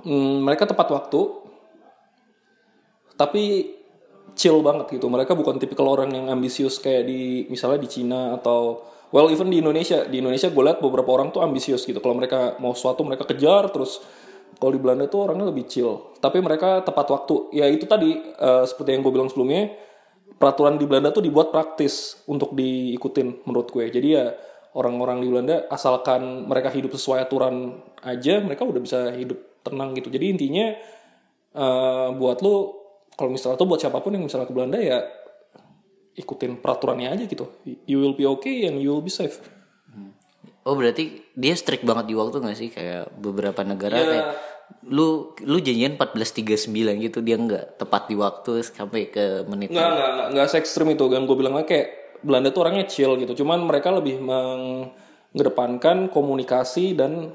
hmm, 0.00 0.34
mereka 0.40 0.64
tepat 0.64 0.88
waktu 0.88 1.20
tapi 3.18 3.44
chill 4.38 4.62
banget 4.62 4.86
gitu. 4.94 5.10
Mereka 5.10 5.34
bukan 5.34 5.58
tipikal 5.58 5.90
orang 5.90 6.14
yang 6.14 6.30
ambisius 6.30 6.78
kayak 6.78 7.10
di 7.10 7.50
misalnya 7.50 7.82
di 7.82 7.90
Cina 7.90 8.38
atau 8.38 8.86
well 9.10 9.26
even 9.34 9.50
di 9.50 9.58
Indonesia. 9.58 10.06
Di 10.06 10.22
Indonesia 10.22 10.46
gue 10.46 10.62
lihat 10.62 10.78
beberapa 10.78 11.10
orang 11.10 11.34
tuh 11.34 11.42
ambisius 11.42 11.82
gitu. 11.82 11.98
Kalau 11.98 12.14
mereka 12.14 12.54
mau 12.62 12.72
sesuatu 12.72 13.02
mereka 13.02 13.26
kejar 13.26 13.74
terus 13.74 13.98
kalau 14.62 14.72
di 14.74 14.80
Belanda 14.80 15.10
tuh 15.10 15.26
orangnya 15.26 15.50
lebih 15.50 15.66
chill. 15.66 16.14
Tapi 16.22 16.38
mereka 16.38 16.86
tepat 16.86 17.10
waktu. 17.10 17.50
Ya 17.58 17.66
itu 17.66 17.84
tadi 17.90 18.14
eh, 18.22 18.64
seperti 18.64 18.94
yang 18.94 19.02
gue 19.02 19.12
bilang 19.12 19.26
sebelumnya 19.26 19.74
peraturan 20.38 20.78
di 20.78 20.86
Belanda 20.86 21.10
tuh 21.10 21.26
dibuat 21.26 21.50
praktis 21.50 22.22
untuk 22.30 22.54
diikutin 22.54 23.42
menurut 23.42 23.68
gue. 23.74 23.90
Jadi 23.90 24.08
ya 24.14 24.30
orang-orang 24.78 25.18
di 25.18 25.26
Belanda 25.26 25.66
asalkan 25.66 26.46
mereka 26.46 26.70
hidup 26.70 26.94
sesuai 26.94 27.26
aturan 27.26 27.82
aja, 28.06 28.38
mereka 28.38 28.62
udah 28.62 28.78
bisa 28.78 29.10
hidup 29.18 29.66
tenang 29.66 29.98
gitu. 29.98 30.14
Jadi 30.14 30.26
intinya 30.30 30.66
eh, 31.58 32.08
buat 32.14 32.38
lu 32.46 32.78
kalau 33.18 33.28
misalnya 33.28 33.56
tuh 33.56 33.66
buat 33.66 33.76
siapa 33.76 33.98
pun 33.98 34.14
yang 34.14 34.22
misalnya 34.22 34.46
ke 34.46 34.54
Belanda 34.54 34.78
ya 34.78 35.02
ikutin 36.14 36.58
peraturannya 36.58 37.10
aja 37.10 37.24
gitu. 37.24 37.46
You 37.84 37.98
will 37.98 38.14
be 38.14 38.26
okay 38.28 38.64
and 38.64 38.78
you 38.78 38.90
will 38.90 39.02
be 39.02 39.10
safe. 39.10 39.42
oh 40.62 40.76
berarti 40.76 41.24
dia 41.32 41.54
strict 41.54 41.80
banget 41.80 42.06
di 42.06 42.14
waktu 42.14 42.38
gak 42.38 42.52
sih 42.54 42.68
kayak 42.68 43.08
beberapa 43.16 43.64
negara 43.64 43.96
Ya. 43.96 44.04
kayak 44.04 44.26
lu 44.84 45.08
lu 45.40 45.58
janjian 45.58 45.96
14.39 45.96 46.68
gitu 47.00 47.18
dia 47.18 47.34
nggak 47.34 47.80
tepat 47.80 48.04
di 48.04 48.14
waktu 48.14 48.60
sampai 48.60 49.08
ke 49.08 49.48
menit 49.48 49.72
Nggak, 49.72 49.80
nggak, 49.88 50.10
nggak, 50.12 50.28
nggak 50.36 50.46
se-ekstrim 50.46 50.92
itu 50.92 51.08
kan 51.08 51.24
gue 51.24 51.32
bilang 51.34 51.56
kayak 51.64 51.88
Belanda 52.20 52.52
tuh 52.52 52.68
orangnya 52.68 52.84
chill 52.84 53.16
gitu. 53.16 53.32
Cuman 53.32 53.64
mereka 53.64 53.88
lebih 53.88 54.20
mengedepankan 54.20 56.10
komunikasi 56.10 56.92
dan 56.92 57.32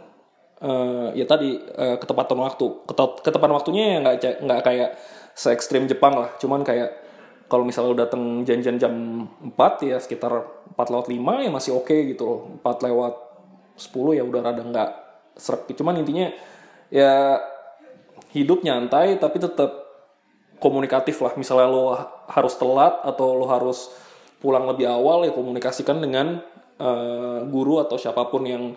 eh, 0.60 1.08
ya 1.16 1.25
tadi 1.25 1.58
eh, 1.58 1.98
ketepatan 1.98 2.38
waktu. 2.38 2.66
Ketet- 2.86 3.20
ketepatan 3.24 3.54
waktunya 3.54 3.84
ya 3.88 4.06
nggak 4.06 4.16
nggak 4.46 4.60
kayak 4.62 4.90
se-ekstrim 5.34 5.86
Jepang 5.90 6.18
lah. 6.18 6.30
Cuman 6.38 6.62
kayak 6.62 7.04
kalau 7.50 7.68
misalnya 7.68 7.90
lu 7.94 7.98
datang 7.98 8.24
janjian 8.48 8.78
jam 8.82 8.94
4 9.54 9.90
ya 9.90 9.98
sekitar 10.02 10.32
4 10.74 10.94
lewat 10.94 11.08
5 11.10 11.46
ya 11.46 11.50
masih 11.54 11.72
oke 11.78 11.94
gitu 11.94 12.24
loh. 12.25 12.40
4 12.62 12.88
lewat 12.90 13.13
10 13.78 14.18
ya 14.18 14.24
udah 14.25 14.42
rada 14.42 14.63
nggak 14.63 14.90
serak. 15.38 15.70
Cuman 15.74 16.02
intinya 16.02 16.30
ya 16.94 17.42
hidup 18.34 18.66
nyantai 18.66 19.18
tapi 19.22 19.38
tetap 19.38 19.70
komunikatif 20.58 21.22
lah. 21.22 21.34
Misalnya 21.38 21.68
lo 21.70 21.94
ha- 21.94 22.25
harus 22.30 22.58
telat 22.58 23.02
atau 23.06 23.38
lo 23.38 23.46
harus 23.50 23.92
pulang 24.44 24.68
lebih 24.68 24.90
awal 24.92 25.24
ya 25.24 25.32
komunikasikan 25.32 26.04
dengan 26.04 26.44
eh, 26.78 27.40
guru 27.48 27.80
atau 27.80 27.96
siapa 27.96 28.28
pun 28.28 28.44
yang 28.44 28.75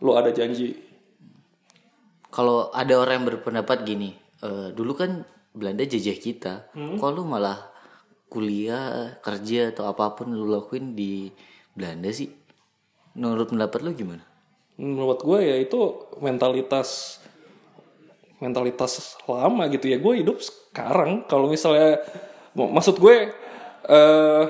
lo 0.00 0.12
ada 0.16 0.32
janji. 0.32 0.92
kalau 2.34 2.66
ada 2.74 2.98
orang 2.98 3.22
yang 3.22 3.26
berpendapat 3.30 3.86
gini 3.86 4.10
eh, 4.42 4.74
dulu 4.74 4.98
kan 4.98 5.22
Belanda 5.54 5.86
jajah 5.86 6.18
kita 6.18 6.54
kok 6.74 7.10
lu 7.14 7.22
malah 7.22 7.70
kuliah 8.26 9.14
kerja 9.22 9.70
atau 9.70 9.86
apa 9.86 10.18
pun 10.18 10.34
lu 10.34 10.50
lakuin 10.50 10.98
di 10.98 11.30
Belanda 11.72 12.10
sih 12.10 12.28
menurut 13.14 13.54
pendapat 13.54 13.80
lu 13.86 13.94
gimana 13.94 14.34
Menurut 14.74 15.22
gue 15.22 15.38
ya 15.38 15.56
itu 15.62 15.78
mentalitas 16.18 17.22
mentalitas 18.42 19.14
lama 19.30 19.70
gitu 19.70 19.86
ya. 19.86 20.02
Gue 20.02 20.18
hidup 20.18 20.42
sekarang 20.42 21.22
kalau 21.30 21.46
misalnya 21.46 22.02
mak- 22.58 22.72
maksud 22.74 22.98
gue 22.98 23.30
eh 23.86 24.44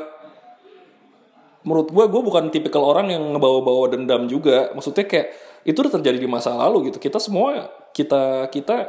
menurut 1.65 1.89
gue 1.93 2.05
gue 2.09 2.23
bukan 2.25 2.49
tipikal 2.49 2.85
orang 2.89 3.13
yang 3.13 3.21
ngebawa-bawa 3.37 3.93
dendam 3.93 4.25
juga. 4.25 4.73
Maksudnya 4.73 5.05
kayak 5.05 5.29
itu 5.69 5.77
udah 5.77 5.93
terjadi 6.01 6.17
di 6.17 6.29
masa 6.29 6.57
lalu 6.57 6.89
gitu. 6.89 6.97
Kita 6.97 7.21
semua 7.21 7.69
kita 7.93 8.49
kita 8.49 8.89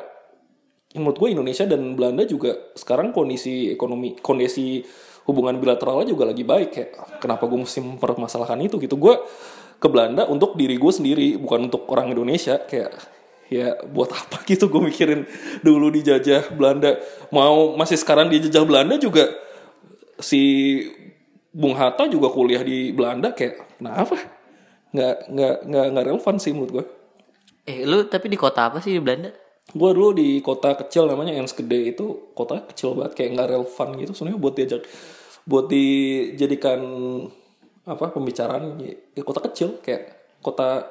menurut 0.95 1.17
gue 1.19 1.29
Indonesia 1.31 1.67
dan 1.67 1.93
Belanda 1.93 2.23
juga 2.25 2.73
sekarang 2.73 3.11
kondisi 3.11 3.71
ekonomi 3.71 4.17
kondisi 4.19 4.81
hubungan 5.27 5.57
bilateralnya 5.59 6.09
juga 6.09 6.31
lagi 6.31 6.43
baik. 6.47 6.69
Kayak 6.71 6.89
kenapa 7.21 7.45
gue 7.45 7.59
mesti 7.61 7.79
mempermasalahkan 7.83 8.59
itu 8.63 8.81
gitu? 8.81 8.95
Gue 8.97 9.19
ke 9.75 9.87
Belanda 9.91 10.25
untuk 10.25 10.55
diri 10.55 10.79
gue 10.79 10.91
sendiri 10.93 11.35
bukan 11.37 11.69
untuk 11.69 11.85
orang 11.91 12.11
Indonesia. 12.11 12.63
Kayak 12.63 12.95
ya 13.45 13.77
buat 13.85 14.09
apa 14.09 14.41
gitu 14.49 14.71
gue 14.71 14.81
mikirin 14.81 15.27
dulu 15.61 15.91
dijajah 15.93 16.55
Belanda. 16.55 16.97
Mau 17.29 17.77
masih 17.77 17.99
sekarang 17.99 18.31
dijajah 18.31 18.63
Belanda 18.65 18.95
juga 18.97 19.29
si 20.17 20.81
Bung 21.55 21.75
Hatta 21.77 22.07
juga 22.07 22.31
kuliah 22.31 22.63
di 22.63 22.95
Belanda. 22.95 23.35
Kayak 23.35 23.67
kenapa? 23.77 24.17
Nggak 24.95 25.15
nggak 25.27 25.55
nggak 25.67 25.85
nggak 25.91 26.05
relevan 26.07 26.35
sih 26.39 26.55
menurut 26.55 26.71
gue 26.71 26.85
eh 27.65 27.81
lu 27.81 28.05
tapi 28.05 28.29
di 28.29 28.37
kota 28.37 28.69
apa 28.69 28.77
sih 28.77 28.93
di 28.93 29.01
Belanda 29.01 29.33
gue 29.73 29.89
dulu 29.97 30.13
di 30.13 30.39
kota 30.45 30.77
kecil 30.77 31.09
namanya 31.09 31.33
Enschede 31.33 31.89
itu 31.89 32.35
kota 32.37 32.61
kecil 32.69 32.93
banget 32.93 33.17
kayak 33.17 33.29
nggak 33.33 33.49
relevan 33.49 33.89
gitu. 33.97 34.11
Sebenarnya 34.13 34.39
buat 34.39 34.53
diajak 34.53 34.81
buat 35.45 35.65
dijadikan 35.69 36.81
apa 37.85 38.09
pembicaraan 38.09 38.81
ya 39.13 39.21
kota 39.21 39.45
kecil 39.45 39.77
kayak 39.81 40.37
kota 40.41 40.89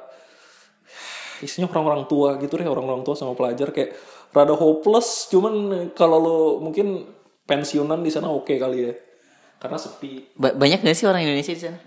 isinya 1.43 1.66
orang-orang 1.66 2.07
tua 2.07 2.38
gitu 2.38 2.54
deh 2.54 2.66
orang-orang 2.66 3.02
tua 3.02 3.19
sama 3.19 3.35
pelajar 3.35 3.71
kayak 3.71 3.95
rada 4.35 4.54
hopeless. 4.59 5.31
Cuman 5.31 5.88
kalau 5.95 6.19
lo 6.19 6.38
mungkin 6.59 7.07
pensiunan 7.47 8.00
di 8.02 8.11
sana 8.11 8.31
oke 8.31 8.54
kali 8.59 8.78
ya 8.90 8.95
karena 9.62 9.78
sepi. 9.78 10.35
Ba- 10.35 10.54
banyak 10.54 10.83
gak 10.83 10.97
sih 10.97 11.07
orang 11.07 11.23
Indonesia 11.25 11.54
di 11.54 11.62
sana? 11.62 11.78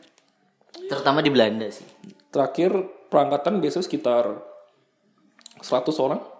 Terutama 0.88 1.20
di 1.20 1.30
Belanda 1.30 1.68
sih. 1.68 1.86
Terakhir 2.32 2.74
perangkatan 3.12 3.60
biasanya 3.60 3.86
sekitar 3.86 4.24
100 5.62 5.94
orang 6.00 6.37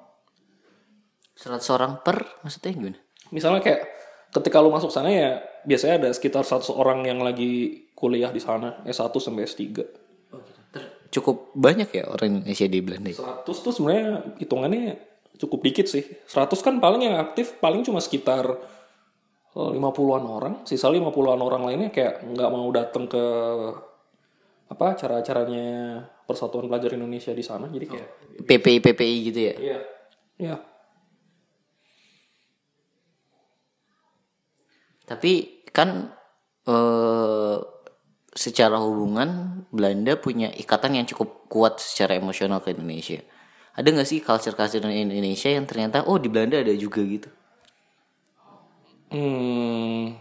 100 1.38 1.76
orang 1.78 1.92
per 2.02 2.26
maksudnya 2.42 2.74
gimana 2.74 3.00
misalnya 3.30 3.62
kayak 3.62 3.82
ketika 4.34 4.60
lu 4.60 4.74
masuk 4.74 4.92
sana 4.92 5.10
ya 5.10 5.40
biasanya 5.64 6.08
ada 6.08 6.10
sekitar 6.12 6.44
100 6.44 6.68
orang 6.74 7.06
yang 7.08 7.22
lagi 7.24 7.86
kuliah 7.98 8.30
di 8.30 8.42
sana 8.42 8.84
S1 8.84 9.14
sampai 9.18 9.48
S3. 9.48 9.64
cukup 11.08 11.56
banyak 11.56 11.88
ya 11.96 12.04
orang 12.12 12.44
Indonesia 12.44 12.68
di 12.68 12.80
Belanda 12.84 13.10
ya? 13.10 13.18
100 13.42 13.48
tuh 13.48 13.72
sebenarnya 13.72 14.36
hitungannya 14.44 15.00
cukup 15.40 15.64
dikit 15.64 15.88
sih. 15.88 16.04
100 16.04 16.52
kan 16.60 16.76
paling 16.84 17.08
yang 17.08 17.18
aktif 17.18 17.62
paling 17.64 17.82
cuma 17.86 18.04
sekitar 18.04 18.44
eh, 19.56 19.72
50-an 19.72 20.24
orang, 20.28 20.54
sisa 20.68 20.92
50-an 20.92 21.40
orang 21.40 21.64
lainnya 21.64 21.90
kayak 21.94 22.28
nggak 22.28 22.50
mau 22.52 22.68
datang 22.76 23.08
ke 23.08 23.24
apa 24.68 25.00
acara-acaranya 25.00 25.68
Persatuan 26.28 26.68
Pelajar 26.68 27.00
Indonesia 27.00 27.32
di 27.32 27.40
sana. 27.40 27.72
Jadi 27.72 27.86
kayak 27.88 28.08
PPI 28.44 28.78
PPI 28.84 29.16
gitu 29.32 29.40
ya 29.40 29.54
iya. 29.56 29.80
Iya. 30.38 30.56
Tapi 35.08 35.64
kan 35.72 36.12
eh 36.68 37.58
secara 38.38 38.78
hubungan 38.78 39.64
Belanda 39.74 40.14
punya 40.20 40.54
ikatan 40.54 41.02
yang 41.02 41.10
cukup 41.10 41.50
kuat 41.50 41.82
secara 41.82 42.14
emosional 42.14 42.62
ke 42.62 42.76
Indonesia. 42.76 43.18
Ada 43.74 43.88
nggak 43.90 44.10
sih 44.10 44.20
culture-culture 44.22 44.84
di 44.86 45.02
Indonesia 45.02 45.50
yang 45.50 45.66
ternyata 45.66 46.06
oh 46.06 46.22
di 46.22 46.30
Belanda 46.30 46.62
ada 46.62 46.74
juga 46.78 47.02
gitu? 47.02 47.30
Hmm, 49.08 50.20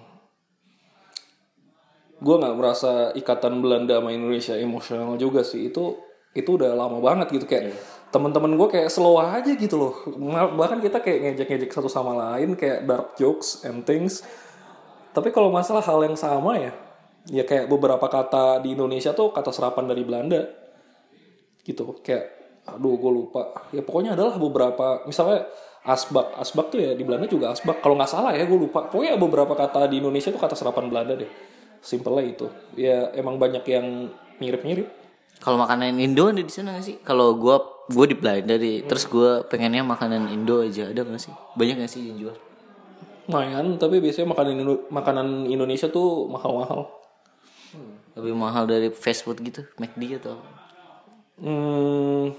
gue 2.23 2.37
nggak 2.39 2.57
merasa 2.57 3.11
ikatan 3.19 3.59
Belanda 3.59 3.99
sama 3.99 4.15
Indonesia 4.15 4.55
emosional 4.57 5.19
juga 5.21 5.45
sih. 5.45 5.69
Itu 5.69 6.01
itu 6.33 6.57
udah 6.57 6.73
lama 6.73 7.01
banget 7.03 7.37
gitu. 7.37 7.45
Kayak 7.49 7.77
teman-teman 8.13 8.57
gue 8.57 8.69
kayak 8.71 8.89
slow 8.93 9.21
aja 9.21 9.53
gitu 9.53 9.77
loh. 9.77 9.93
Bahkan 10.57 10.81
kita 10.81 11.05
kayak 11.05 11.37
ngejek-ngejek 11.37 11.73
satu 11.73 11.91
sama 11.91 12.17
lain 12.17 12.57
kayak 12.57 12.87
dark 12.89 13.19
jokes 13.19 13.65
and 13.67 13.85
things 13.85 14.25
tapi 15.17 15.33
kalau 15.33 15.49
masalah 15.49 15.81
hal 15.81 16.05
yang 16.05 16.13
sama 16.13 16.61
ya 16.61 16.77
ya 17.31 17.43
kayak 17.43 17.67
beberapa 17.67 18.07
kata 18.07 18.63
di 18.63 18.75
Indonesia 18.75 19.11
tuh 19.11 19.35
kata 19.35 19.51
serapan 19.51 19.91
dari 19.91 20.03
Belanda. 20.07 20.47
Gitu 21.67 21.83
kayak 22.03 22.25
aduh 22.67 22.95
gue 22.99 23.13
lupa. 23.13 23.71
Ya 23.75 23.83
pokoknya 23.83 24.15
adalah 24.15 24.39
beberapa 24.39 25.03
misalnya 25.07 25.47
asbak. 25.87 26.39
Asbak 26.39 26.71
tuh 26.71 26.79
ya 26.83 26.93
di 26.95 27.03
Belanda 27.03 27.27
juga 27.27 27.55
asbak. 27.55 27.83
Kalau 27.83 27.99
nggak 27.99 28.11
salah 28.11 28.33
ya 28.35 28.47
gue 28.47 28.59
lupa. 28.59 28.87
Pokoknya 28.87 29.19
beberapa 29.19 29.55
kata 29.59 29.91
di 29.91 29.99
Indonesia 29.99 30.31
tuh 30.31 30.41
kata 30.41 30.55
serapan 30.55 30.87
Belanda 30.91 31.19
deh. 31.19 31.31
Simple 31.83 32.23
itu. 32.23 32.47
Ya 32.79 33.11
emang 33.15 33.39
banyak 33.39 33.63
yang 33.67 34.11
mirip-mirip. 34.39 34.87
Kalau 35.37 35.61
makanan 35.61 36.01
Indo 36.01 36.33
ada 36.33 36.41
di 36.41 36.49
sana 36.49 36.79
nggak 36.79 36.87
sih? 36.87 36.97
Kalau 37.05 37.37
gua 37.37 37.61
gue 37.87 38.07
di 38.09 38.17
Belanda 38.17 38.57
di 38.57 38.83
terus 38.83 39.07
gue 39.07 39.45
pengennya 39.47 39.83
makanan 39.85 40.31
Indo 40.31 40.63
aja. 40.63 40.91
Ada 40.91 41.07
gak 41.07 41.23
sih? 41.23 41.35
Banyak 41.55 41.87
gak 41.87 41.93
sih 41.93 42.03
yang 42.09 42.19
jual 42.19 42.37
lumayan 43.27 43.75
tapi 43.75 43.99
biasanya 43.99 44.31
makanan 44.31 44.53
Indo- 44.57 44.87
makanan 44.89 45.29
Indonesia 45.45 45.87
tuh 45.87 46.27
mahal-mahal 46.27 46.87
lebih 48.15 48.33
mahal 48.33 48.65
dari 48.65 48.89
fast 48.89 49.23
food 49.23 49.39
gitu 49.41 49.67
McD 49.77 50.19
atau 50.19 50.39
Hmm, 51.37 52.33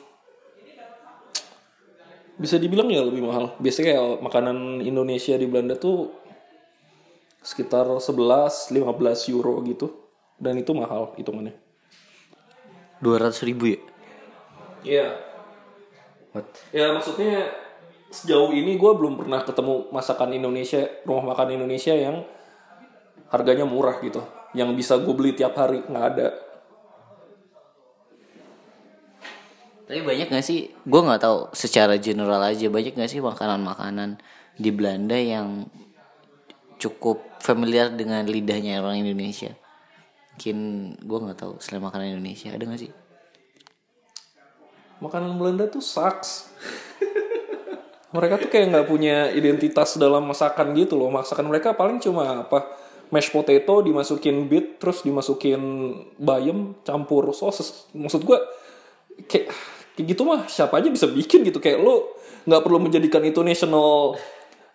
bisa 2.34 2.58
dibilang 2.58 2.90
ya 2.90 3.02
lebih 3.02 3.22
mahal. 3.22 3.54
Biasanya 3.58 3.94
kayak 3.94 4.06
makanan 4.22 4.58
Indonesia 4.82 5.34
di 5.34 5.46
Belanda 5.46 5.74
tuh 5.74 6.10
sekitar 7.40 7.86
11-15 7.94 8.74
euro 9.30 9.62
gitu. 9.62 9.94
Dan 10.36 10.58
itu 10.58 10.74
mahal 10.74 11.14
hitungannya. 11.14 11.54
dua 12.98 13.22
ratus 13.22 13.46
ribu 13.46 13.70
ya 13.70 13.80
Iya. 14.82 15.08
What? 16.34 16.50
Ya 16.70 16.90
maksudnya 16.90 17.54
sejauh 18.24 18.50
ini 18.54 18.76
gue 18.76 18.92
belum 18.98 19.22
pernah 19.22 19.46
ketemu 19.46 19.94
masakan 19.94 20.34
Indonesia, 20.34 20.82
rumah 21.06 21.34
makan 21.34 21.54
Indonesia 21.62 21.94
yang 21.94 22.26
harganya 23.30 23.70
murah 23.70 24.02
gitu. 24.02 24.24
Yang 24.58 24.70
bisa 24.74 24.94
gue 24.98 25.14
beli 25.14 25.38
tiap 25.38 25.54
hari, 25.54 25.86
nggak 25.86 26.06
ada. 26.16 26.28
Tapi 29.88 30.04
banyak 30.04 30.28
gak 30.28 30.44
sih? 30.44 30.68
Gue 30.84 31.00
nggak 31.00 31.24
tahu 31.24 31.48
secara 31.56 31.96
general 31.96 32.44
aja 32.44 32.68
banyak 32.68 32.92
gak 32.92 33.08
sih 33.08 33.24
makanan-makanan 33.24 34.20
di 34.60 34.70
Belanda 34.76 35.16
yang 35.16 35.72
cukup 36.76 37.24
familiar 37.40 37.88
dengan 37.96 38.28
lidahnya 38.28 38.84
orang 38.84 39.08
Indonesia. 39.08 39.56
Mungkin 40.36 40.58
gue 41.00 41.20
nggak 41.24 41.40
tahu 41.40 41.54
selain 41.64 41.88
makanan 41.88 42.20
Indonesia 42.20 42.52
ada 42.52 42.68
gak 42.68 42.82
sih? 42.84 42.92
Makanan 45.00 45.40
Belanda 45.40 45.72
tuh 45.72 45.80
sucks. 45.80 46.52
Mereka 48.16 48.40
tuh 48.40 48.48
kayak 48.48 48.72
nggak 48.72 48.88
punya 48.88 49.32
identitas 49.36 50.00
dalam 50.00 50.24
masakan 50.32 50.72
gitu 50.80 50.96
loh. 50.96 51.12
Masakan 51.12 51.52
mereka 51.52 51.76
paling 51.76 52.00
cuma 52.00 52.48
apa? 52.48 52.64
Mashed 53.12 53.32
potato 53.32 53.84
dimasukin 53.84 54.48
beet 54.52 54.80
terus 54.80 55.04
dimasukin 55.04 55.60
bayam 56.20 56.76
campur 56.88 57.32
sosis. 57.36 57.88
Maksud 57.92 58.24
gua 58.24 58.40
kayak 59.28 59.52
kayak 59.98 60.14
gitu 60.14 60.22
mah 60.24 60.46
siapa 60.46 60.78
aja 60.78 60.94
bisa 60.94 61.10
bikin 61.10 61.42
gitu 61.42 61.58
kayak 61.58 61.82
lo 61.82 62.16
nggak 62.46 62.62
perlu 62.62 62.78
menjadikan 62.78 63.26
itu 63.26 63.42
national 63.42 64.14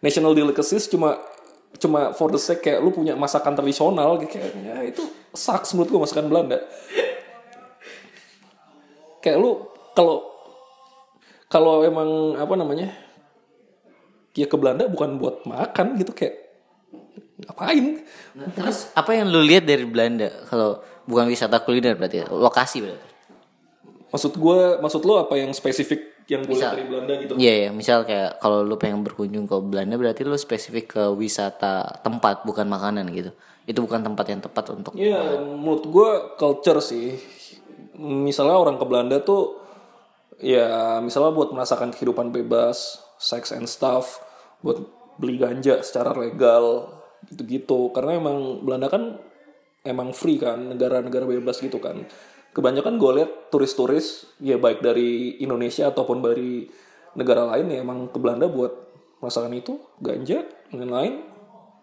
national 0.03 0.35
delicacies 0.35 0.91
cuma 0.91 1.23
cuma 1.79 2.11
for 2.13 2.29
the 2.35 2.41
sake 2.43 2.61
kayak 2.61 2.83
lu 2.83 2.91
punya 2.91 3.15
masakan 3.15 3.55
tradisional 3.55 4.19
gitu 4.19 4.35
kayak 4.35 4.51
ya 4.61 4.77
itu 4.83 5.07
sucks 5.33 5.73
menurut 5.73 5.89
gua 5.95 6.01
masakan 6.05 6.27
Belanda 6.27 6.59
kayak 9.23 9.39
lu 9.39 9.63
kalau 9.95 10.27
kalau 11.47 11.87
emang 11.87 12.35
apa 12.37 12.55
namanya 12.59 12.91
ya 14.33 14.47
ke 14.49 14.57
Belanda 14.57 14.89
bukan 14.89 15.21
buat 15.21 15.45
makan 15.45 16.01
gitu 16.01 16.13
kayak 16.13 16.37
ngapain 17.49 18.01
Nah, 18.33 18.49
terus 18.57 18.89
apa 18.97 19.13
yang 19.13 19.29
lu 19.29 19.45
lihat 19.45 19.69
dari 19.69 19.85
Belanda 19.85 20.33
kalau 20.49 20.81
bukan 21.05 21.29
wisata 21.29 21.61
kuliner 21.61 22.01
berarti 22.01 22.25
lokasi 22.33 22.81
berarti? 22.81 23.09
maksud 24.09 24.33
gue 24.37 24.61
maksud 24.81 25.03
lu 25.05 25.21
apa 25.21 25.37
yang 25.37 25.53
spesifik 25.53 26.13
yang 26.31 26.47
Misal. 26.47 26.79
dari 26.79 26.87
Belanda 26.87 27.13
gitu 27.19 27.33
Iya 27.35 27.67
ya, 27.67 27.71
misal 27.75 28.07
kayak 28.07 28.39
kalau 28.39 28.63
lu 28.63 28.79
pengen 28.79 29.03
berkunjung 29.03 29.45
ke 29.45 29.57
Belanda 29.59 29.99
berarti 29.99 30.23
lu 30.23 30.39
spesifik 30.39 30.97
ke 30.97 31.03
wisata 31.13 31.99
tempat 32.01 32.47
bukan 32.47 32.63
makanan 32.71 33.11
gitu. 33.11 33.35
Itu 33.67 33.83
bukan 33.83 34.07
tempat 34.07 34.31
yang 34.31 34.39
tepat 34.39 34.65
untuk 34.71 34.95
ya 34.95 35.19
menurut 35.43 35.83
gue 35.83 36.11
culture 36.39 36.79
sih 36.79 37.19
misalnya 37.99 38.55
orang 38.55 38.79
ke 38.79 38.85
Belanda 38.87 39.19
tuh 39.19 39.59
ya 40.39 40.99
misalnya 41.03 41.35
buat 41.35 41.51
merasakan 41.51 41.91
kehidupan 41.91 42.31
bebas 42.31 43.02
sex 43.23 43.55
and 43.55 43.71
stuff 43.71 44.19
buat 44.67 44.83
beli 45.17 45.39
ganja 45.39 45.79
secara 45.87 46.11
legal 46.19 46.91
gitu-gitu 47.31 47.95
karena 47.95 48.19
emang 48.19 48.67
Belanda 48.67 48.91
kan 48.91 49.23
emang 49.87 50.11
free 50.11 50.43
kan 50.43 50.75
negara-negara 50.75 51.27
bebas 51.27 51.63
gitu 51.63 51.79
kan 51.79 52.03
kebanyakan 52.51 52.99
gue 52.99 53.13
lihat 53.23 53.31
turis-turis 53.55 54.27
ya 54.43 54.59
baik 54.59 54.83
dari 54.83 55.39
Indonesia 55.39 55.89
ataupun 55.89 56.19
dari 56.19 56.67
negara 57.15 57.47
lain 57.55 57.71
ya 57.71 57.79
emang 57.87 58.11
ke 58.11 58.19
Belanda 58.19 58.51
buat 58.51 58.75
merasakan 59.23 59.55
itu 59.55 59.79
ganja 60.03 60.43
dan 60.75 60.91
lain 60.91 61.23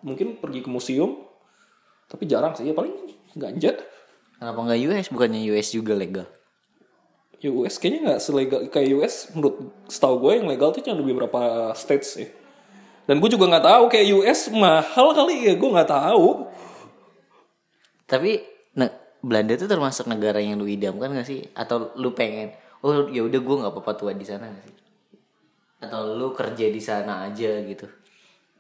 mungkin 0.04 0.36
pergi 0.44 0.60
ke 0.60 0.70
museum 0.70 1.24
tapi 2.12 2.28
jarang 2.28 2.52
sih 2.52 2.68
ya 2.68 2.76
paling 2.76 2.92
ganja 3.40 3.80
Kenapa 4.40 4.56
nggak 4.64 4.80
US? 4.88 5.08
Bukannya 5.12 5.44
US 5.52 5.76
juga 5.76 5.94
legal? 6.00 6.24
US 7.48 7.80
kayaknya 7.80 8.00
nggak 8.12 8.22
selegal 8.22 8.60
kayak 8.68 8.88
US 9.00 9.32
menurut 9.32 9.72
setahu 9.88 10.16
gue 10.28 10.32
yang 10.44 10.48
legal 10.52 10.76
tuh 10.76 10.84
cuma 10.84 11.00
di 11.00 11.06
beberapa 11.08 11.72
states 11.78 12.20
sih 12.20 12.30
dan 13.08 13.24
gue 13.24 13.30
juga 13.32 13.48
nggak 13.48 13.66
tahu 13.66 13.84
kayak 13.88 14.08
US 14.20 14.40
mahal 14.52 15.08
kali 15.16 15.48
ya 15.48 15.54
gue 15.56 15.70
nggak 15.70 15.92
tahu 15.92 16.50
Tapi 18.10 18.42
nah, 18.74 18.90
Belanda 19.22 19.54
itu 19.54 19.70
termasuk 19.70 20.10
negara 20.10 20.42
yang 20.42 20.58
lu 20.58 20.66
idamkan 20.66 21.14
gak 21.14 21.30
sih? 21.30 21.46
Atau 21.54 21.94
lu 21.94 22.18
pengen? 22.18 22.58
Oh 22.82 23.06
ya 23.06 23.22
udah 23.22 23.38
gue 23.38 23.56
nggak 23.62 23.70
apa-apa 23.70 23.94
tua 23.94 24.18
di 24.18 24.26
sana 24.26 24.50
gak 24.50 24.66
sih? 24.66 24.78
Atau 25.86 26.18
lu 26.18 26.34
kerja 26.34 26.74
di 26.74 26.82
sana 26.82 27.30
aja 27.30 27.62
gitu? 27.70 27.86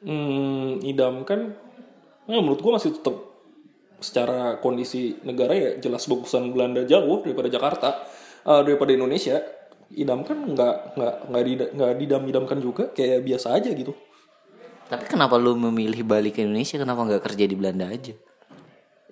hmm, 0.03 0.83
idamkan 0.83 1.55
ya 2.29 2.39
menurut 2.39 2.61
gue 2.61 2.71
masih 2.71 2.95
tetap 2.95 3.15
secara 3.99 4.61
kondisi 4.63 5.19
negara 5.27 5.51
ya 5.51 5.69
jelas 5.81 6.07
bagusan 6.07 6.55
Belanda 6.55 6.87
jauh 6.87 7.19
daripada 7.25 7.51
Jakarta 7.51 7.89
Eh, 8.49 8.61
daripada 8.65 8.89
Indonesia 8.89 9.37
idamkan 9.93 10.57
nggak 10.57 10.97
nggak 10.97 11.15
nggak 11.29 11.43
dida- 11.45 11.71
nggak 11.73 11.91
didam 12.01 12.23
idamkan 12.25 12.57
juga 12.57 12.89
kayak 12.89 13.21
biasa 13.21 13.53
aja 13.57 13.69
gitu 13.73 13.93
Tapi 14.89 15.05
kenapa 15.05 15.37
lu 15.37 15.53
memilih 15.53 16.01
balik 16.01 16.41
ke 16.41 16.41
Indonesia? 16.41 16.81
Kenapa 16.81 17.05
nggak 17.05 17.21
kerja 17.21 17.45
di 17.45 17.53
Belanda 17.53 17.85
aja? 17.93 18.09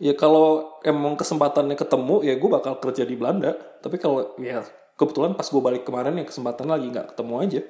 Ya 0.01 0.17
kalau 0.17 0.73
emang 0.81 1.13
kesempatannya 1.13 1.77
ketemu 1.77 2.25
ya 2.25 2.33
gue 2.33 2.49
bakal 2.49 2.81
kerja 2.81 3.05
di 3.05 3.13
Belanda. 3.13 3.53
Tapi 3.77 4.01
kalau 4.01 4.33
ya 4.41 4.65
kebetulan 4.97 5.37
pas 5.37 5.45
gue 5.45 5.61
balik 5.61 5.85
kemarin 5.85 6.17
ya 6.17 6.25
kesempatan 6.25 6.65
lagi 6.65 6.89
nggak 6.89 7.13
ketemu 7.13 7.33
aja. 7.37 7.61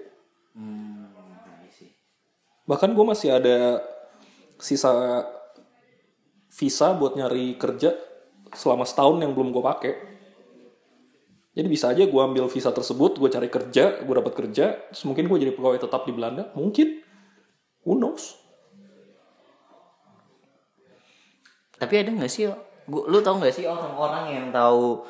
Bahkan 2.64 2.90
gue 2.96 3.06
masih 3.12 3.30
ada 3.36 3.84
sisa 4.56 5.28
visa 6.48 6.96
buat 6.96 7.20
nyari 7.20 7.60
kerja 7.60 7.92
selama 8.56 8.88
setahun 8.88 9.20
yang 9.20 9.36
belum 9.36 9.52
gue 9.52 9.64
pakai. 9.68 10.17
Jadi 11.58 11.68
bisa 11.74 11.90
aja 11.90 12.06
gue 12.06 12.22
ambil 12.22 12.46
visa 12.46 12.70
tersebut, 12.70 13.18
gue 13.18 13.30
cari 13.34 13.50
kerja, 13.50 14.06
gue 14.06 14.14
dapat 14.14 14.34
kerja, 14.38 14.78
terus 14.94 15.04
mungkin 15.10 15.26
gue 15.26 15.38
jadi 15.42 15.54
pegawai 15.58 15.82
tetap 15.82 16.06
di 16.06 16.14
Belanda, 16.14 16.54
mungkin, 16.54 17.02
who 17.82 17.98
knows? 17.98 18.38
Tapi 21.82 21.94
ada 21.98 22.14
nggak 22.14 22.30
sih? 22.30 22.46
Gua, 22.86 23.10
lu 23.10 23.26
tau 23.26 23.42
nggak 23.42 23.54
sih 23.58 23.66
orang-orang 23.66 24.38
yang 24.38 24.46
tahu 24.54 25.02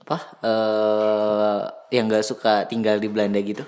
apa? 0.00 0.18
eh 0.40 1.60
yang 1.92 2.08
nggak 2.08 2.24
suka 2.24 2.64
tinggal 2.64 2.96
di 2.96 3.08
Belanda 3.12 3.36
gitu? 3.44 3.64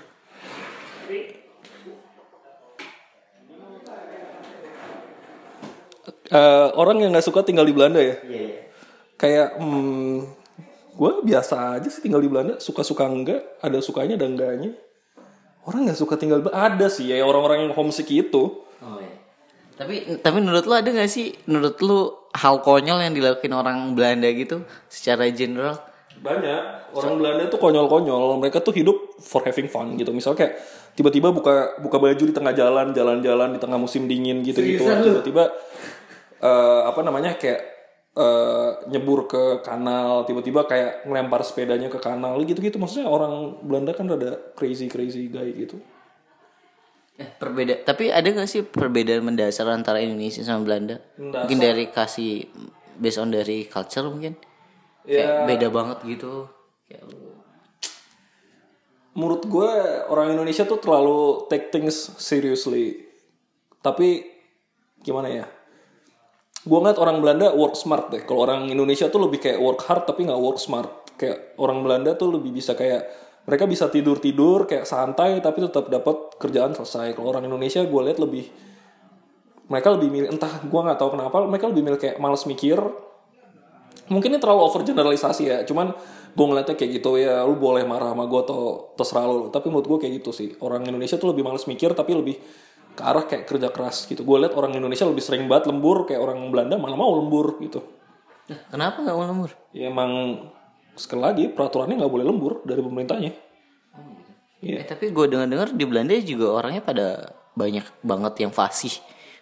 Eh, 6.33 6.67
orang 6.73 6.97
yang 6.97 7.13
nggak 7.13 7.29
suka 7.29 7.45
tinggal 7.45 7.61
di 7.61 7.77
Belanda 7.77 8.01
ya? 8.01 8.17
Iya. 8.25 8.73
kayak 9.21 9.61
hmm, 9.61 10.42
gue 10.93 11.11
biasa 11.25 11.77
aja 11.79 11.87
sih 11.89 12.01
tinggal 12.05 12.21
di 12.21 12.29
Belanda. 12.29 12.61
Suka-suka 12.61 13.09
enggak 13.09 13.41
ada 13.59 13.77
sukanya 13.81 14.15
ada 14.15 14.29
enggaknya. 14.29 14.77
Orang 15.63 15.87
nggak 15.87 15.99
suka 15.99 16.15
tinggal 16.19 16.43
ada 16.51 16.87
sih 16.91 17.09
ya 17.09 17.23
orang-orang 17.25 17.67
yang 17.67 17.73
homesick 17.73 18.09
itu. 18.11 18.63
Oh 18.83 18.99
iya. 19.01 19.17
Tapi 19.73 20.21
tapi 20.21 20.37
menurut 20.37 20.69
lu 20.69 20.75
ada 20.77 20.85
gak 20.85 21.09
sih 21.09 21.33
menurut 21.49 21.81
lu 21.81 22.13
hal 22.37 22.61
konyol 22.61 23.01
yang 23.01 23.17
dilakuin 23.17 23.57
orang 23.57 23.97
Belanda 23.97 24.29
gitu 24.29 24.61
secara 24.85 25.25
general? 25.33 25.81
banyak. 26.23 26.93
Orang 26.95 27.19
Belanda 27.19 27.49
tuh 27.51 27.59
konyol-konyol. 27.59 28.39
Mereka 28.39 28.63
tuh 28.63 28.71
hidup 28.71 28.95
for 29.19 29.43
having 29.43 29.67
fun 29.67 29.97
gitu. 29.99 30.15
Misal 30.15 30.37
kayak 30.37 30.55
tiba-tiba 30.93 31.33
buka 31.33 31.81
buka 31.81 31.97
baju 31.97 32.23
di 32.23 32.33
tengah 32.33 32.53
jalan 32.53 32.93
jalan-jalan 32.93 33.57
di 33.57 33.59
tengah 33.59 33.81
musim 33.81 34.05
dingin 34.05 34.45
gitu 34.45 34.61
gitu 34.61 34.85
tiba-tiba 34.85 35.49
eh, 36.37 36.81
apa 36.85 37.01
namanya 37.01 37.33
kayak 37.33 37.72
eh, 38.13 38.69
nyebur 38.89 39.25
ke 39.25 39.65
kanal 39.65 40.25
tiba-tiba 40.25 40.65
kayak 40.69 41.05
ngelempar 41.05 41.41
sepedanya 41.41 41.89
ke 41.89 41.97
kanal 41.97 42.37
gitu-gitu 42.45 42.77
maksudnya 42.77 43.09
orang 43.09 43.59
Belanda 43.65 43.91
kan 43.93 44.09
rada 44.09 44.53
crazy 44.53 44.89
crazy 44.89 45.29
guy 45.29 45.49
gitu 45.53 45.81
Eh, 47.13 47.29
perbeda 47.29 47.85
tapi 47.85 48.09
ada 48.09 48.25
gak 48.25 48.49
sih 48.49 48.65
perbedaan 48.65 49.21
mendasar 49.21 49.69
antara 49.69 50.01
Indonesia 50.01 50.41
sama 50.41 50.65
Belanda? 50.65 50.97
Mendasar. 51.13 51.45
Mungkin 51.45 51.59
dari 51.61 51.85
kasih 51.93 52.49
based 52.97 53.21
on 53.21 53.29
dari 53.29 53.69
culture 53.69 54.09
mungkin? 54.09 54.33
Kayak 55.05 55.45
beda 55.45 55.67
banget 55.69 55.97
gitu. 56.09 56.49
Kayak 56.89 57.05
menurut 59.13 59.45
gue 59.45 59.69
orang 60.09 60.33
Indonesia 60.33 60.65
tuh 60.65 60.81
terlalu 60.81 61.45
take 61.53 61.69
things 61.69 62.17
seriously 62.17 63.05
tapi 63.85 64.25
gimana 65.05 65.29
ya 65.29 65.45
gue 66.63 66.77
ngeliat 66.79 66.95
orang 66.95 67.19
Belanda 67.19 67.51
work 67.51 67.75
smart 67.75 68.07
deh. 68.07 68.23
Kalau 68.23 68.47
orang 68.47 68.71
Indonesia 68.71 69.11
tuh 69.11 69.27
lebih 69.27 69.43
kayak 69.43 69.59
work 69.59 69.83
hard 69.83 70.07
tapi 70.07 70.23
nggak 70.23 70.39
work 70.39 70.59
smart. 70.59 71.11
Kayak 71.19 71.59
orang 71.59 71.83
Belanda 71.83 72.15
tuh 72.15 72.31
lebih 72.31 72.55
bisa 72.55 72.71
kayak 72.73 73.03
mereka 73.43 73.67
bisa 73.67 73.91
tidur 73.91 74.23
tidur 74.23 74.63
kayak 74.63 74.87
santai 74.87 75.43
tapi 75.43 75.59
tetap 75.67 75.91
dapat 75.91 76.39
kerjaan 76.39 76.71
selesai. 76.71 77.11
Kalau 77.11 77.35
orang 77.35 77.43
Indonesia 77.43 77.83
gue 77.83 78.01
lihat 78.07 78.19
lebih 78.23 78.47
mereka 79.67 79.95
lebih 79.95 80.09
milih 80.11 80.29
entah 80.31 80.63
gue 80.63 80.79
nggak 80.79 80.99
tahu 80.99 81.19
kenapa 81.19 81.43
mereka 81.43 81.67
lebih 81.67 81.83
milih 81.83 81.99
kayak 81.99 82.17
males 82.23 82.47
mikir. 82.47 82.79
Mungkin 84.07 84.35
ini 84.35 84.39
terlalu 84.39 84.67
over 84.67 84.83
generalisasi 84.83 85.43
ya 85.47 85.57
cuman 85.67 85.91
gue 86.31 86.45
ngeliatnya 86.47 86.79
kayak 86.79 86.91
gitu. 87.03 87.19
Ya 87.19 87.43
lu 87.43 87.59
boleh 87.59 87.83
marah 87.83 88.15
sama 88.15 88.23
gue 88.23 88.39
atau 88.39 88.95
terserah 88.95 89.27
lu. 89.27 89.51
Tapi 89.51 89.67
menurut 89.67 89.87
gue 89.87 89.97
kayak 90.07 90.23
gitu 90.23 90.31
sih. 90.31 90.55
Orang 90.63 90.87
Indonesia 90.87 91.19
tuh 91.19 91.35
lebih 91.35 91.43
males 91.43 91.67
mikir 91.67 91.91
tapi 91.91 92.15
lebih 92.15 92.39
ke 92.93 93.01
arah 93.01 93.25
kayak 93.25 93.49
kerja 93.49 93.69
keras 93.73 94.05
gitu. 94.05 94.21
Gue 94.21 94.45
lihat 94.45 94.53
orang 94.53 94.77
Indonesia 94.77 95.05
lebih 95.05 95.21
sering 95.25 95.49
banget 95.49 95.73
lembur 95.73 96.05
kayak 96.05 96.21
orang 96.21 96.45
Belanda 96.53 96.77
malah 96.77 96.97
mau 96.97 97.11
lembur 97.17 97.57
gitu. 97.59 97.81
Kenapa 98.69 99.01
nggak 99.01 99.15
mau 99.15 99.25
lembur? 99.25 99.51
ya 99.73 99.89
emang 99.89 100.43
sekali 100.93 101.21
lagi 101.23 101.43
peraturannya 101.49 101.97
nggak 101.97 102.13
boleh 102.13 102.25
lembur 102.25 102.53
dari 102.63 102.81
pemerintahnya. 102.83 103.31
Iya. 104.63 104.79
Eh, 104.79 104.85
tapi 104.87 105.11
gue 105.11 105.25
dengar-dengar 105.27 105.75
di 105.75 105.83
Belanda 105.83 106.15
juga 106.23 106.55
orangnya 106.55 106.79
pada 106.85 107.35
banyak 107.57 107.83
banget 108.05 108.33
yang 108.47 108.51
fasih. 108.53 108.93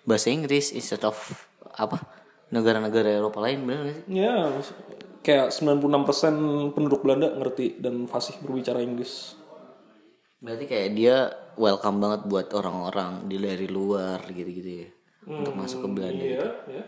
Bahasa 0.01 0.33
Inggris 0.33 0.73
instead 0.73 1.03
of 1.05 1.17
apa? 1.77 2.01
Negara-negara 2.49 3.21
Eropa 3.21 3.39
lain 3.39 3.63
bener 3.63 3.79
gak 3.87 3.95
sih? 3.95 4.03
ya 4.11 4.51
kayak 5.21 5.53
96% 5.53 6.73
penduduk 6.73 7.05
Belanda 7.05 7.31
ngerti 7.37 7.77
dan 7.79 8.09
fasih 8.09 8.41
berbicara 8.41 8.81
Inggris 8.81 9.37
Berarti 10.41 10.65
kayak 10.65 10.89
dia 10.97 11.29
welcome 11.53 12.01
banget 12.01 12.25
buat 12.25 12.49
orang-orang 12.57 13.29
di 13.29 13.37
dari 13.37 13.69
luar 13.69 14.25
gitu-gitu 14.25 14.71
ya 14.85 14.89
untuk 15.29 15.53
masuk 15.53 15.85
ke 15.85 15.89
Belanda. 15.93 16.25
iya 16.25 16.45
ya 16.65 16.83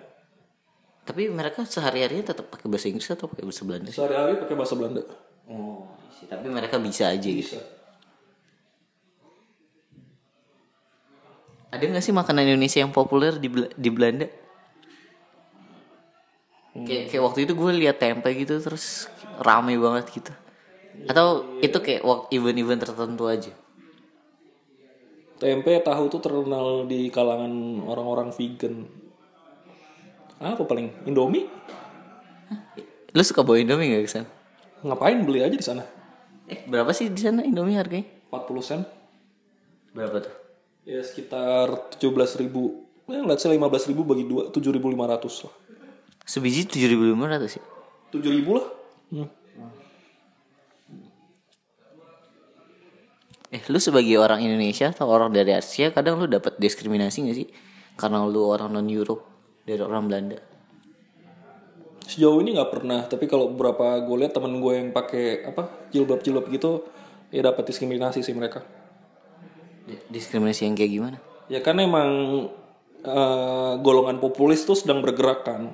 Tapi 1.06 1.30
mereka 1.30 1.62
sehari-harinya 1.62 2.34
tetap 2.34 2.50
pakai 2.50 2.66
bahasa 2.66 2.90
Inggris 2.90 3.14
atau 3.14 3.30
pakai 3.30 3.46
bahasa 3.46 3.62
Belanda 3.62 3.92
sehari-hari 3.94 4.42
pakai 4.42 4.56
bahasa 4.58 4.74
Belanda 4.74 5.04
Oh, 5.44 5.84
sih. 6.16 6.24
Tapi 6.32 6.48
mereka 6.48 6.80
bisa 6.80 7.12
aja 7.12 7.28
gitu. 7.28 7.60
Ada 11.68 11.84
nggak 11.84 12.00
sih 12.00 12.16
makanan 12.16 12.48
Indonesia 12.48 12.80
yang 12.80 12.96
populer 12.96 13.36
di 13.36 13.52
di 13.76 13.90
Belanda? 13.92 14.32
Kayak, 16.74 17.12
kayak 17.12 17.24
waktu 17.28 17.40
itu 17.44 17.54
gue 17.60 17.72
lihat 17.76 18.00
tempe 18.00 18.30
gitu 18.40 18.58
terus 18.64 19.12
rame 19.36 19.76
banget 19.76 20.06
gitu. 20.16 20.32
Atau 21.06 21.60
itu 21.60 21.78
kayak 21.78 22.02
wak- 22.02 22.28
event-event 22.30 22.80
tertentu 22.82 23.26
aja? 23.28 23.52
tempe 25.34 25.76
tahu 25.84 26.08
tuh 26.08 26.24
terkenal 26.24 26.88
di 26.88 27.12
kalangan 27.12 27.52
orang-orang 27.84 28.32
vegan 28.32 28.88
apa 30.40 30.64
paling 30.64 30.88
Indomie 31.04 31.52
Lu 33.12 33.20
suka 33.22 33.44
bawa 33.44 33.60
Indomie 33.60 33.92
gak 33.92 34.04
ke 34.08 34.12
sana? 34.12 34.28
ngapain 34.84 35.20
beli 35.24 35.44
aja 35.44 35.52
di 35.52 35.64
sana 35.64 35.84
Eh 36.48 36.64
berapa 36.64 36.96
sih 36.96 37.12
di 37.12 37.20
sana 37.20 37.44
Indomie 37.44 37.76
harganya? 37.76 38.08
40 38.32 38.64
sen 38.64 38.82
Berapa 39.92 40.24
tuh? 40.24 40.34
ya 40.88 41.04
sekitar 41.04 41.92
17.000 42.00 42.44
ribu 42.44 42.88
ya 43.08 43.20
let's 43.28 43.44
say 43.44 43.52
15 43.52 43.92
ribu 43.92 44.08
bagi 44.08 44.24
dua 44.24 44.48
7.500 44.48 45.44
lah 45.44 45.54
Sebiji 46.24 46.72
tujuh 46.72 46.88
ribu 46.88 47.04
lima 47.04 47.28
ratus 47.28 47.60
ya? 47.60 47.64
7 48.16 48.24
ribu 48.32 48.64
lah 48.64 48.66
hmm. 49.12 49.28
Eh 53.54 53.62
lu 53.70 53.78
sebagai 53.78 54.18
orang 54.18 54.42
Indonesia 54.42 54.90
atau 54.90 55.06
orang 55.06 55.30
dari 55.30 55.54
Asia 55.54 55.94
kadang 55.94 56.18
lu 56.18 56.26
dapat 56.26 56.58
diskriminasi 56.58 57.30
gak 57.30 57.38
sih? 57.38 57.48
Karena 57.94 58.26
lu 58.26 58.50
orang 58.50 58.74
non 58.74 58.90
Europe 58.90 59.22
dari 59.64 59.80
orang 59.80 60.10
Belanda. 60.10 60.40
sejauh 62.04 62.44
ini 62.44 62.52
nggak 62.52 62.68
pernah 62.68 63.08
tapi 63.08 63.32
kalau 63.32 63.48
beberapa 63.48 63.96
gue 64.04 64.16
lihat 64.20 64.36
temen 64.36 64.60
gue 64.60 64.74
yang 64.76 64.92
pakai 64.92 65.48
apa 65.48 65.88
jilbab 65.88 66.20
jilbab 66.20 66.52
gitu 66.52 66.84
ya 67.32 67.40
dapat 67.40 67.72
diskriminasi 67.72 68.20
sih 68.20 68.36
mereka 68.36 68.60
Di- 69.88 70.04
Diskriminasi 70.12 70.68
yang 70.68 70.76
kayak 70.76 70.92
gimana? 70.92 71.18
ya 71.48 71.64
kan 71.64 71.80
emang 71.80 72.12
eh, 73.08 73.74
golongan 73.80 74.20
populis 74.20 74.68
tuh 74.68 74.76
sedang 74.76 75.00
bergerak 75.00 75.48
kan 75.48 75.72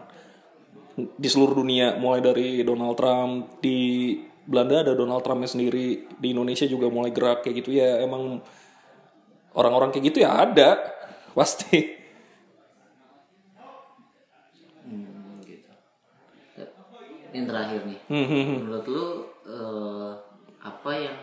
di 1.17 1.25
seluruh 1.25 1.65
dunia 1.65 1.97
mulai 1.97 2.21
dari 2.21 2.61
Donald 2.61 2.93
Trump 2.93 3.57
di 3.57 4.13
Belanda 4.49 4.81
ada 4.81 4.93
Donald 4.97 5.21
Trumpnya 5.21 5.45
sendiri 5.45 6.09
di 6.09 6.27
Indonesia 6.33 6.65
juga 6.65 6.89
mulai 6.89 7.13
gerak 7.13 7.45
kayak 7.45 7.61
gitu 7.61 7.77
ya 7.77 8.01
emang 8.01 8.41
orang-orang 9.53 9.93
kayak 9.93 10.09
gitu 10.09 10.25
ya 10.25 10.41
ada 10.41 10.81
pasti 11.37 12.01
Yang 17.29 17.45
terakhir 17.45 17.81
nih. 17.85 17.99
Hmm, 18.09 18.25
Menurut 18.65 18.85
lu 18.89 19.05
eh, 19.45 20.11
apa 20.65 20.91
yang 20.97 21.17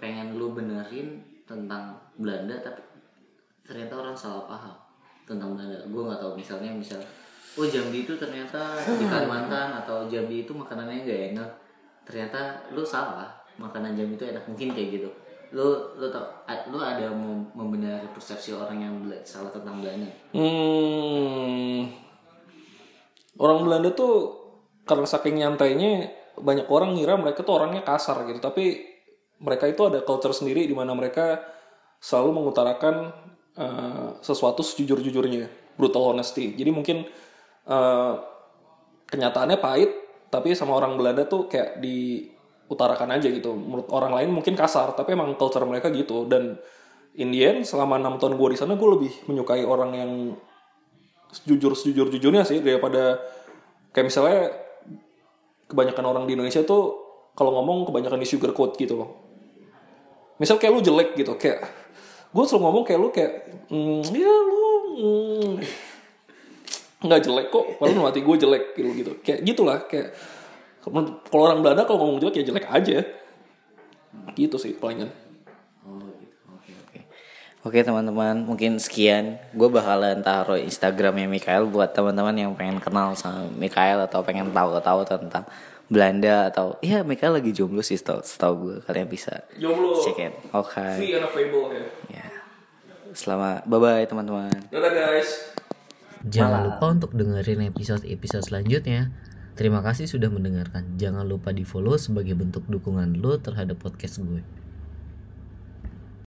pengen 0.00 0.32
lu 0.40 0.56
benerin 0.56 1.20
tentang 1.44 1.92
Belanda 2.16 2.56
tapi 2.64 2.80
ternyata 3.60 4.00
orang 4.00 4.16
salah 4.16 4.48
paham 4.48 4.76
tentang 5.28 5.52
Belanda. 5.52 5.76
Gue 5.92 6.02
nggak 6.08 6.20
tahu 6.24 6.32
misalnya 6.40 6.72
misal 6.72 7.04
oh 7.56 7.68
Jambi 7.68 8.08
itu 8.08 8.16
ternyata 8.16 8.80
di 8.80 9.04
Kalimantan 9.04 9.76
atau 9.84 10.08
Jambi 10.08 10.48
itu 10.48 10.56
makanannya 10.56 11.04
gak 11.04 11.22
enak. 11.36 11.50
Ternyata 12.06 12.70
lu 12.72 12.86
salah. 12.86 13.28
Makanan 13.58 13.96
Jambi 13.98 14.14
itu 14.14 14.24
enak 14.24 14.44
mungkin 14.46 14.72
kayak 14.72 14.88
gitu. 15.00 15.08
Lu 15.50 15.98
lu 15.98 16.06
tau 16.08 16.24
lu 16.70 16.78
ada 16.78 17.10
mau 17.10 17.34
membenari 17.52 18.06
persepsi 18.14 18.54
orang 18.54 18.78
yang 18.78 18.94
salah 19.26 19.50
tentang 19.50 19.82
Belanda. 19.82 20.10
Hmm, 20.36 21.88
orang 23.40 23.58
Belanda 23.64 23.90
tuh 23.92 24.46
karena 24.86 25.06
saking 25.08 25.42
nyantainya 25.42 26.08
banyak 26.36 26.68
orang 26.68 26.94
ngira 26.94 27.16
mereka 27.16 27.42
tuh 27.42 27.58
orangnya 27.58 27.82
kasar 27.82 28.28
gitu 28.28 28.38
tapi 28.38 28.84
mereka 29.40 29.68
itu 29.68 29.82
ada 29.88 30.00
culture 30.04 30.32
sendiri 30.32 30.64
di 30.64 30.72
mana 30.76 30.92
mereka 30.92 31.40
selalu 32.00 32.40
mengutarakan 32.40 33.10
eh, 33.56 34.08
sesuatu 34.20 34.60
sejujur-jujurnya 34.62 35.74
brutal 35.80 36.14
honesty 36.14 36.54
jadi 36.54 36.70
mungkin 36.70 37.08
eh, 37.66 38.14
kenyataannya 39.10 39.58
pahit 39.58 39.90
tapi 40.36 40.52
sama 40.52 40.76
orang 40.76 41.00
Belanda 41.00 41.24
tuh 41.24 41.48
kayak 41.48 41.80
diutarakan 41.80 43.16
aja 43.16 43.32
gitu. 43.32 43.56
Menurut 43.56 43.88
orang 43.88 44.12
lain 44.12 44.36
mungkin 44.36 44.52
kasar 44.52 44.92
tapi 44.92 45.16
emang 45.16 45.32
culture 45.40 45.64
mereka 45.64 45.88
gitu. 45.88 46.28
Dan 46.28 46.60
in 47.16 47.32
the 47.32 47.40
end 47.40 47.64
selama 47.64 47.96
enam 47.96 48.20
tahun 48.20 48.36
gue 48.36 48.48
di 48.52 48.58
sana 48.60 48.76
gue 48.76 48.88
lebih 49.00 49.12
menyukai 49.32 49.64
orang 49.64 49.96
yang 49.96 50.12
jujur 51.48 51.72
sejujur 51.72 52.12
jujurnya 52.12 52.44
sih 52.44 52.60
daripada 52.60 53.16
kayak 53.96 54.12
misalnya 54.12 54.52
kebanyakan 55.72 56.04
orang 56.04 56.24
di 56.28 56.36
Indonesia 56.36 56.60
tuh 56.68 57.00
kalau 57.32 57.56
ngomong 57.56 57.88
kebanyakan 57.88 58.20
di 58.20 58.28
sugar 58.28 58.52
coat 58.52 58.76
gitu 58.76 59.00
loh. 59.00 59.10
Misal 60.36 60.60
kayak 60.60 60.72
lu 60.76 60.84
jelek 60.84 61.16
gitu 61.16 61.32
kayak 61.40 61.64
gue 62.36 62.44
selalu 62.44 62.62
ngomong 62.68 62.84
kayak 62.84 63.00
lu 63.00 63.08
kayak 63.08 63.32
mm, 63.72 64.04
ya 64.12 64.28
lu 64.28 64.72
mm, 65.00 65.52
nggak 67.02 67.20
jelek 67.22 67.46
kok 67.52 67.66
padahal 67.76 68.04
mati 68.08 68.20
gue 68.24 68.36
jelek 68.36 68.64
gitu 68.72 68.90
gitu 68.96 69.12
kayak 69.20 69.40
gitulah 69.44 69.78
kayak 69.84 70.16
kalau 70.80 71.18
orang 71.34 71.60
Belanda 71.60 71.82
kalau 71.84 71.98
ngomong 72.04 72.20
jelek 72.22 72.40
ya 72.40 72.44
jelek 72.48 72.66
aja 72.68 72.98
gitu 74.32 74.56
sih 74.56 74.72
palingan 74.76 75.10
Oke 77.66 77.82
teman-teman, 77.82 78.46
mungkin 78.46 78.78
sekian. 78.78 79.42
Gue 79.50 79.66
bakalan 79.66 80.22
taruh 80.22 80.54
Instagramnya 80.54 81.26
Mikael 81.26 81.66
buat 81.66 81.90
teman-teman 81.90 82.38
yang 82.38 82.54
pengen 82.54 82.78
kenal 82.78 83.18
sama 83.18 83.50
Mikael 83.58 84.06
atau 84.06 84.22
pengen 84.22 84.54
tahu-tahu 84.54 85.02
tentang 85.02 85.42
Belanda 85.90 86.46
atau 86.46 86.78
iya 86.78 87.02
Mikael 87.02 87.34
lagi 87.42 87.50
jomblo 87.50 87.82
sih 87.82 87.98
setahu, 87.98 88.22
setahu 88.22 88.54
gue 88.58 88.76
kalian 88.86 89.10
bisa 89.10 89.42
jomblo 89.58 89.98
check 89.98 90.18
it. 90.18 90.34
Oke. 90.54 90.78
free 90.94 91.18
and 91.18 91.26
available 91.26 91.74
ya 91.74 91.82
Ya. 92.10 92.26
Selamat 93.14 93.66
bye 93.66 93.82
bye 93.82 94.06
teman-teman. 94.06 94.50
dadah 94.70 94.90
guys 94.90 95.50
Jangan 96.26 96.66
lupa 96.66 96.86
untuk 96.90 97.14
dengerin 97.14 97.70
episode-episode 97.70 98.42
selanjutnya. 98.42 99.14
Terima 99.54 99.78
kasih 99.78 100.10
sudah 100.10 100.26
mendengarkan. 100.26 100.98
Jangan 100.98 101.22
lupa 101.22 101.54
di 101.54 101.62
follow 101.62 101.94
sebagai 101.94 102.34
bentuk 102.34 102.66
dukungan 102.66 103.22
lo 103.22 103.38
terhadap 103.38 103.78
podcast 103.78 104.18
gue. 104.18 104.42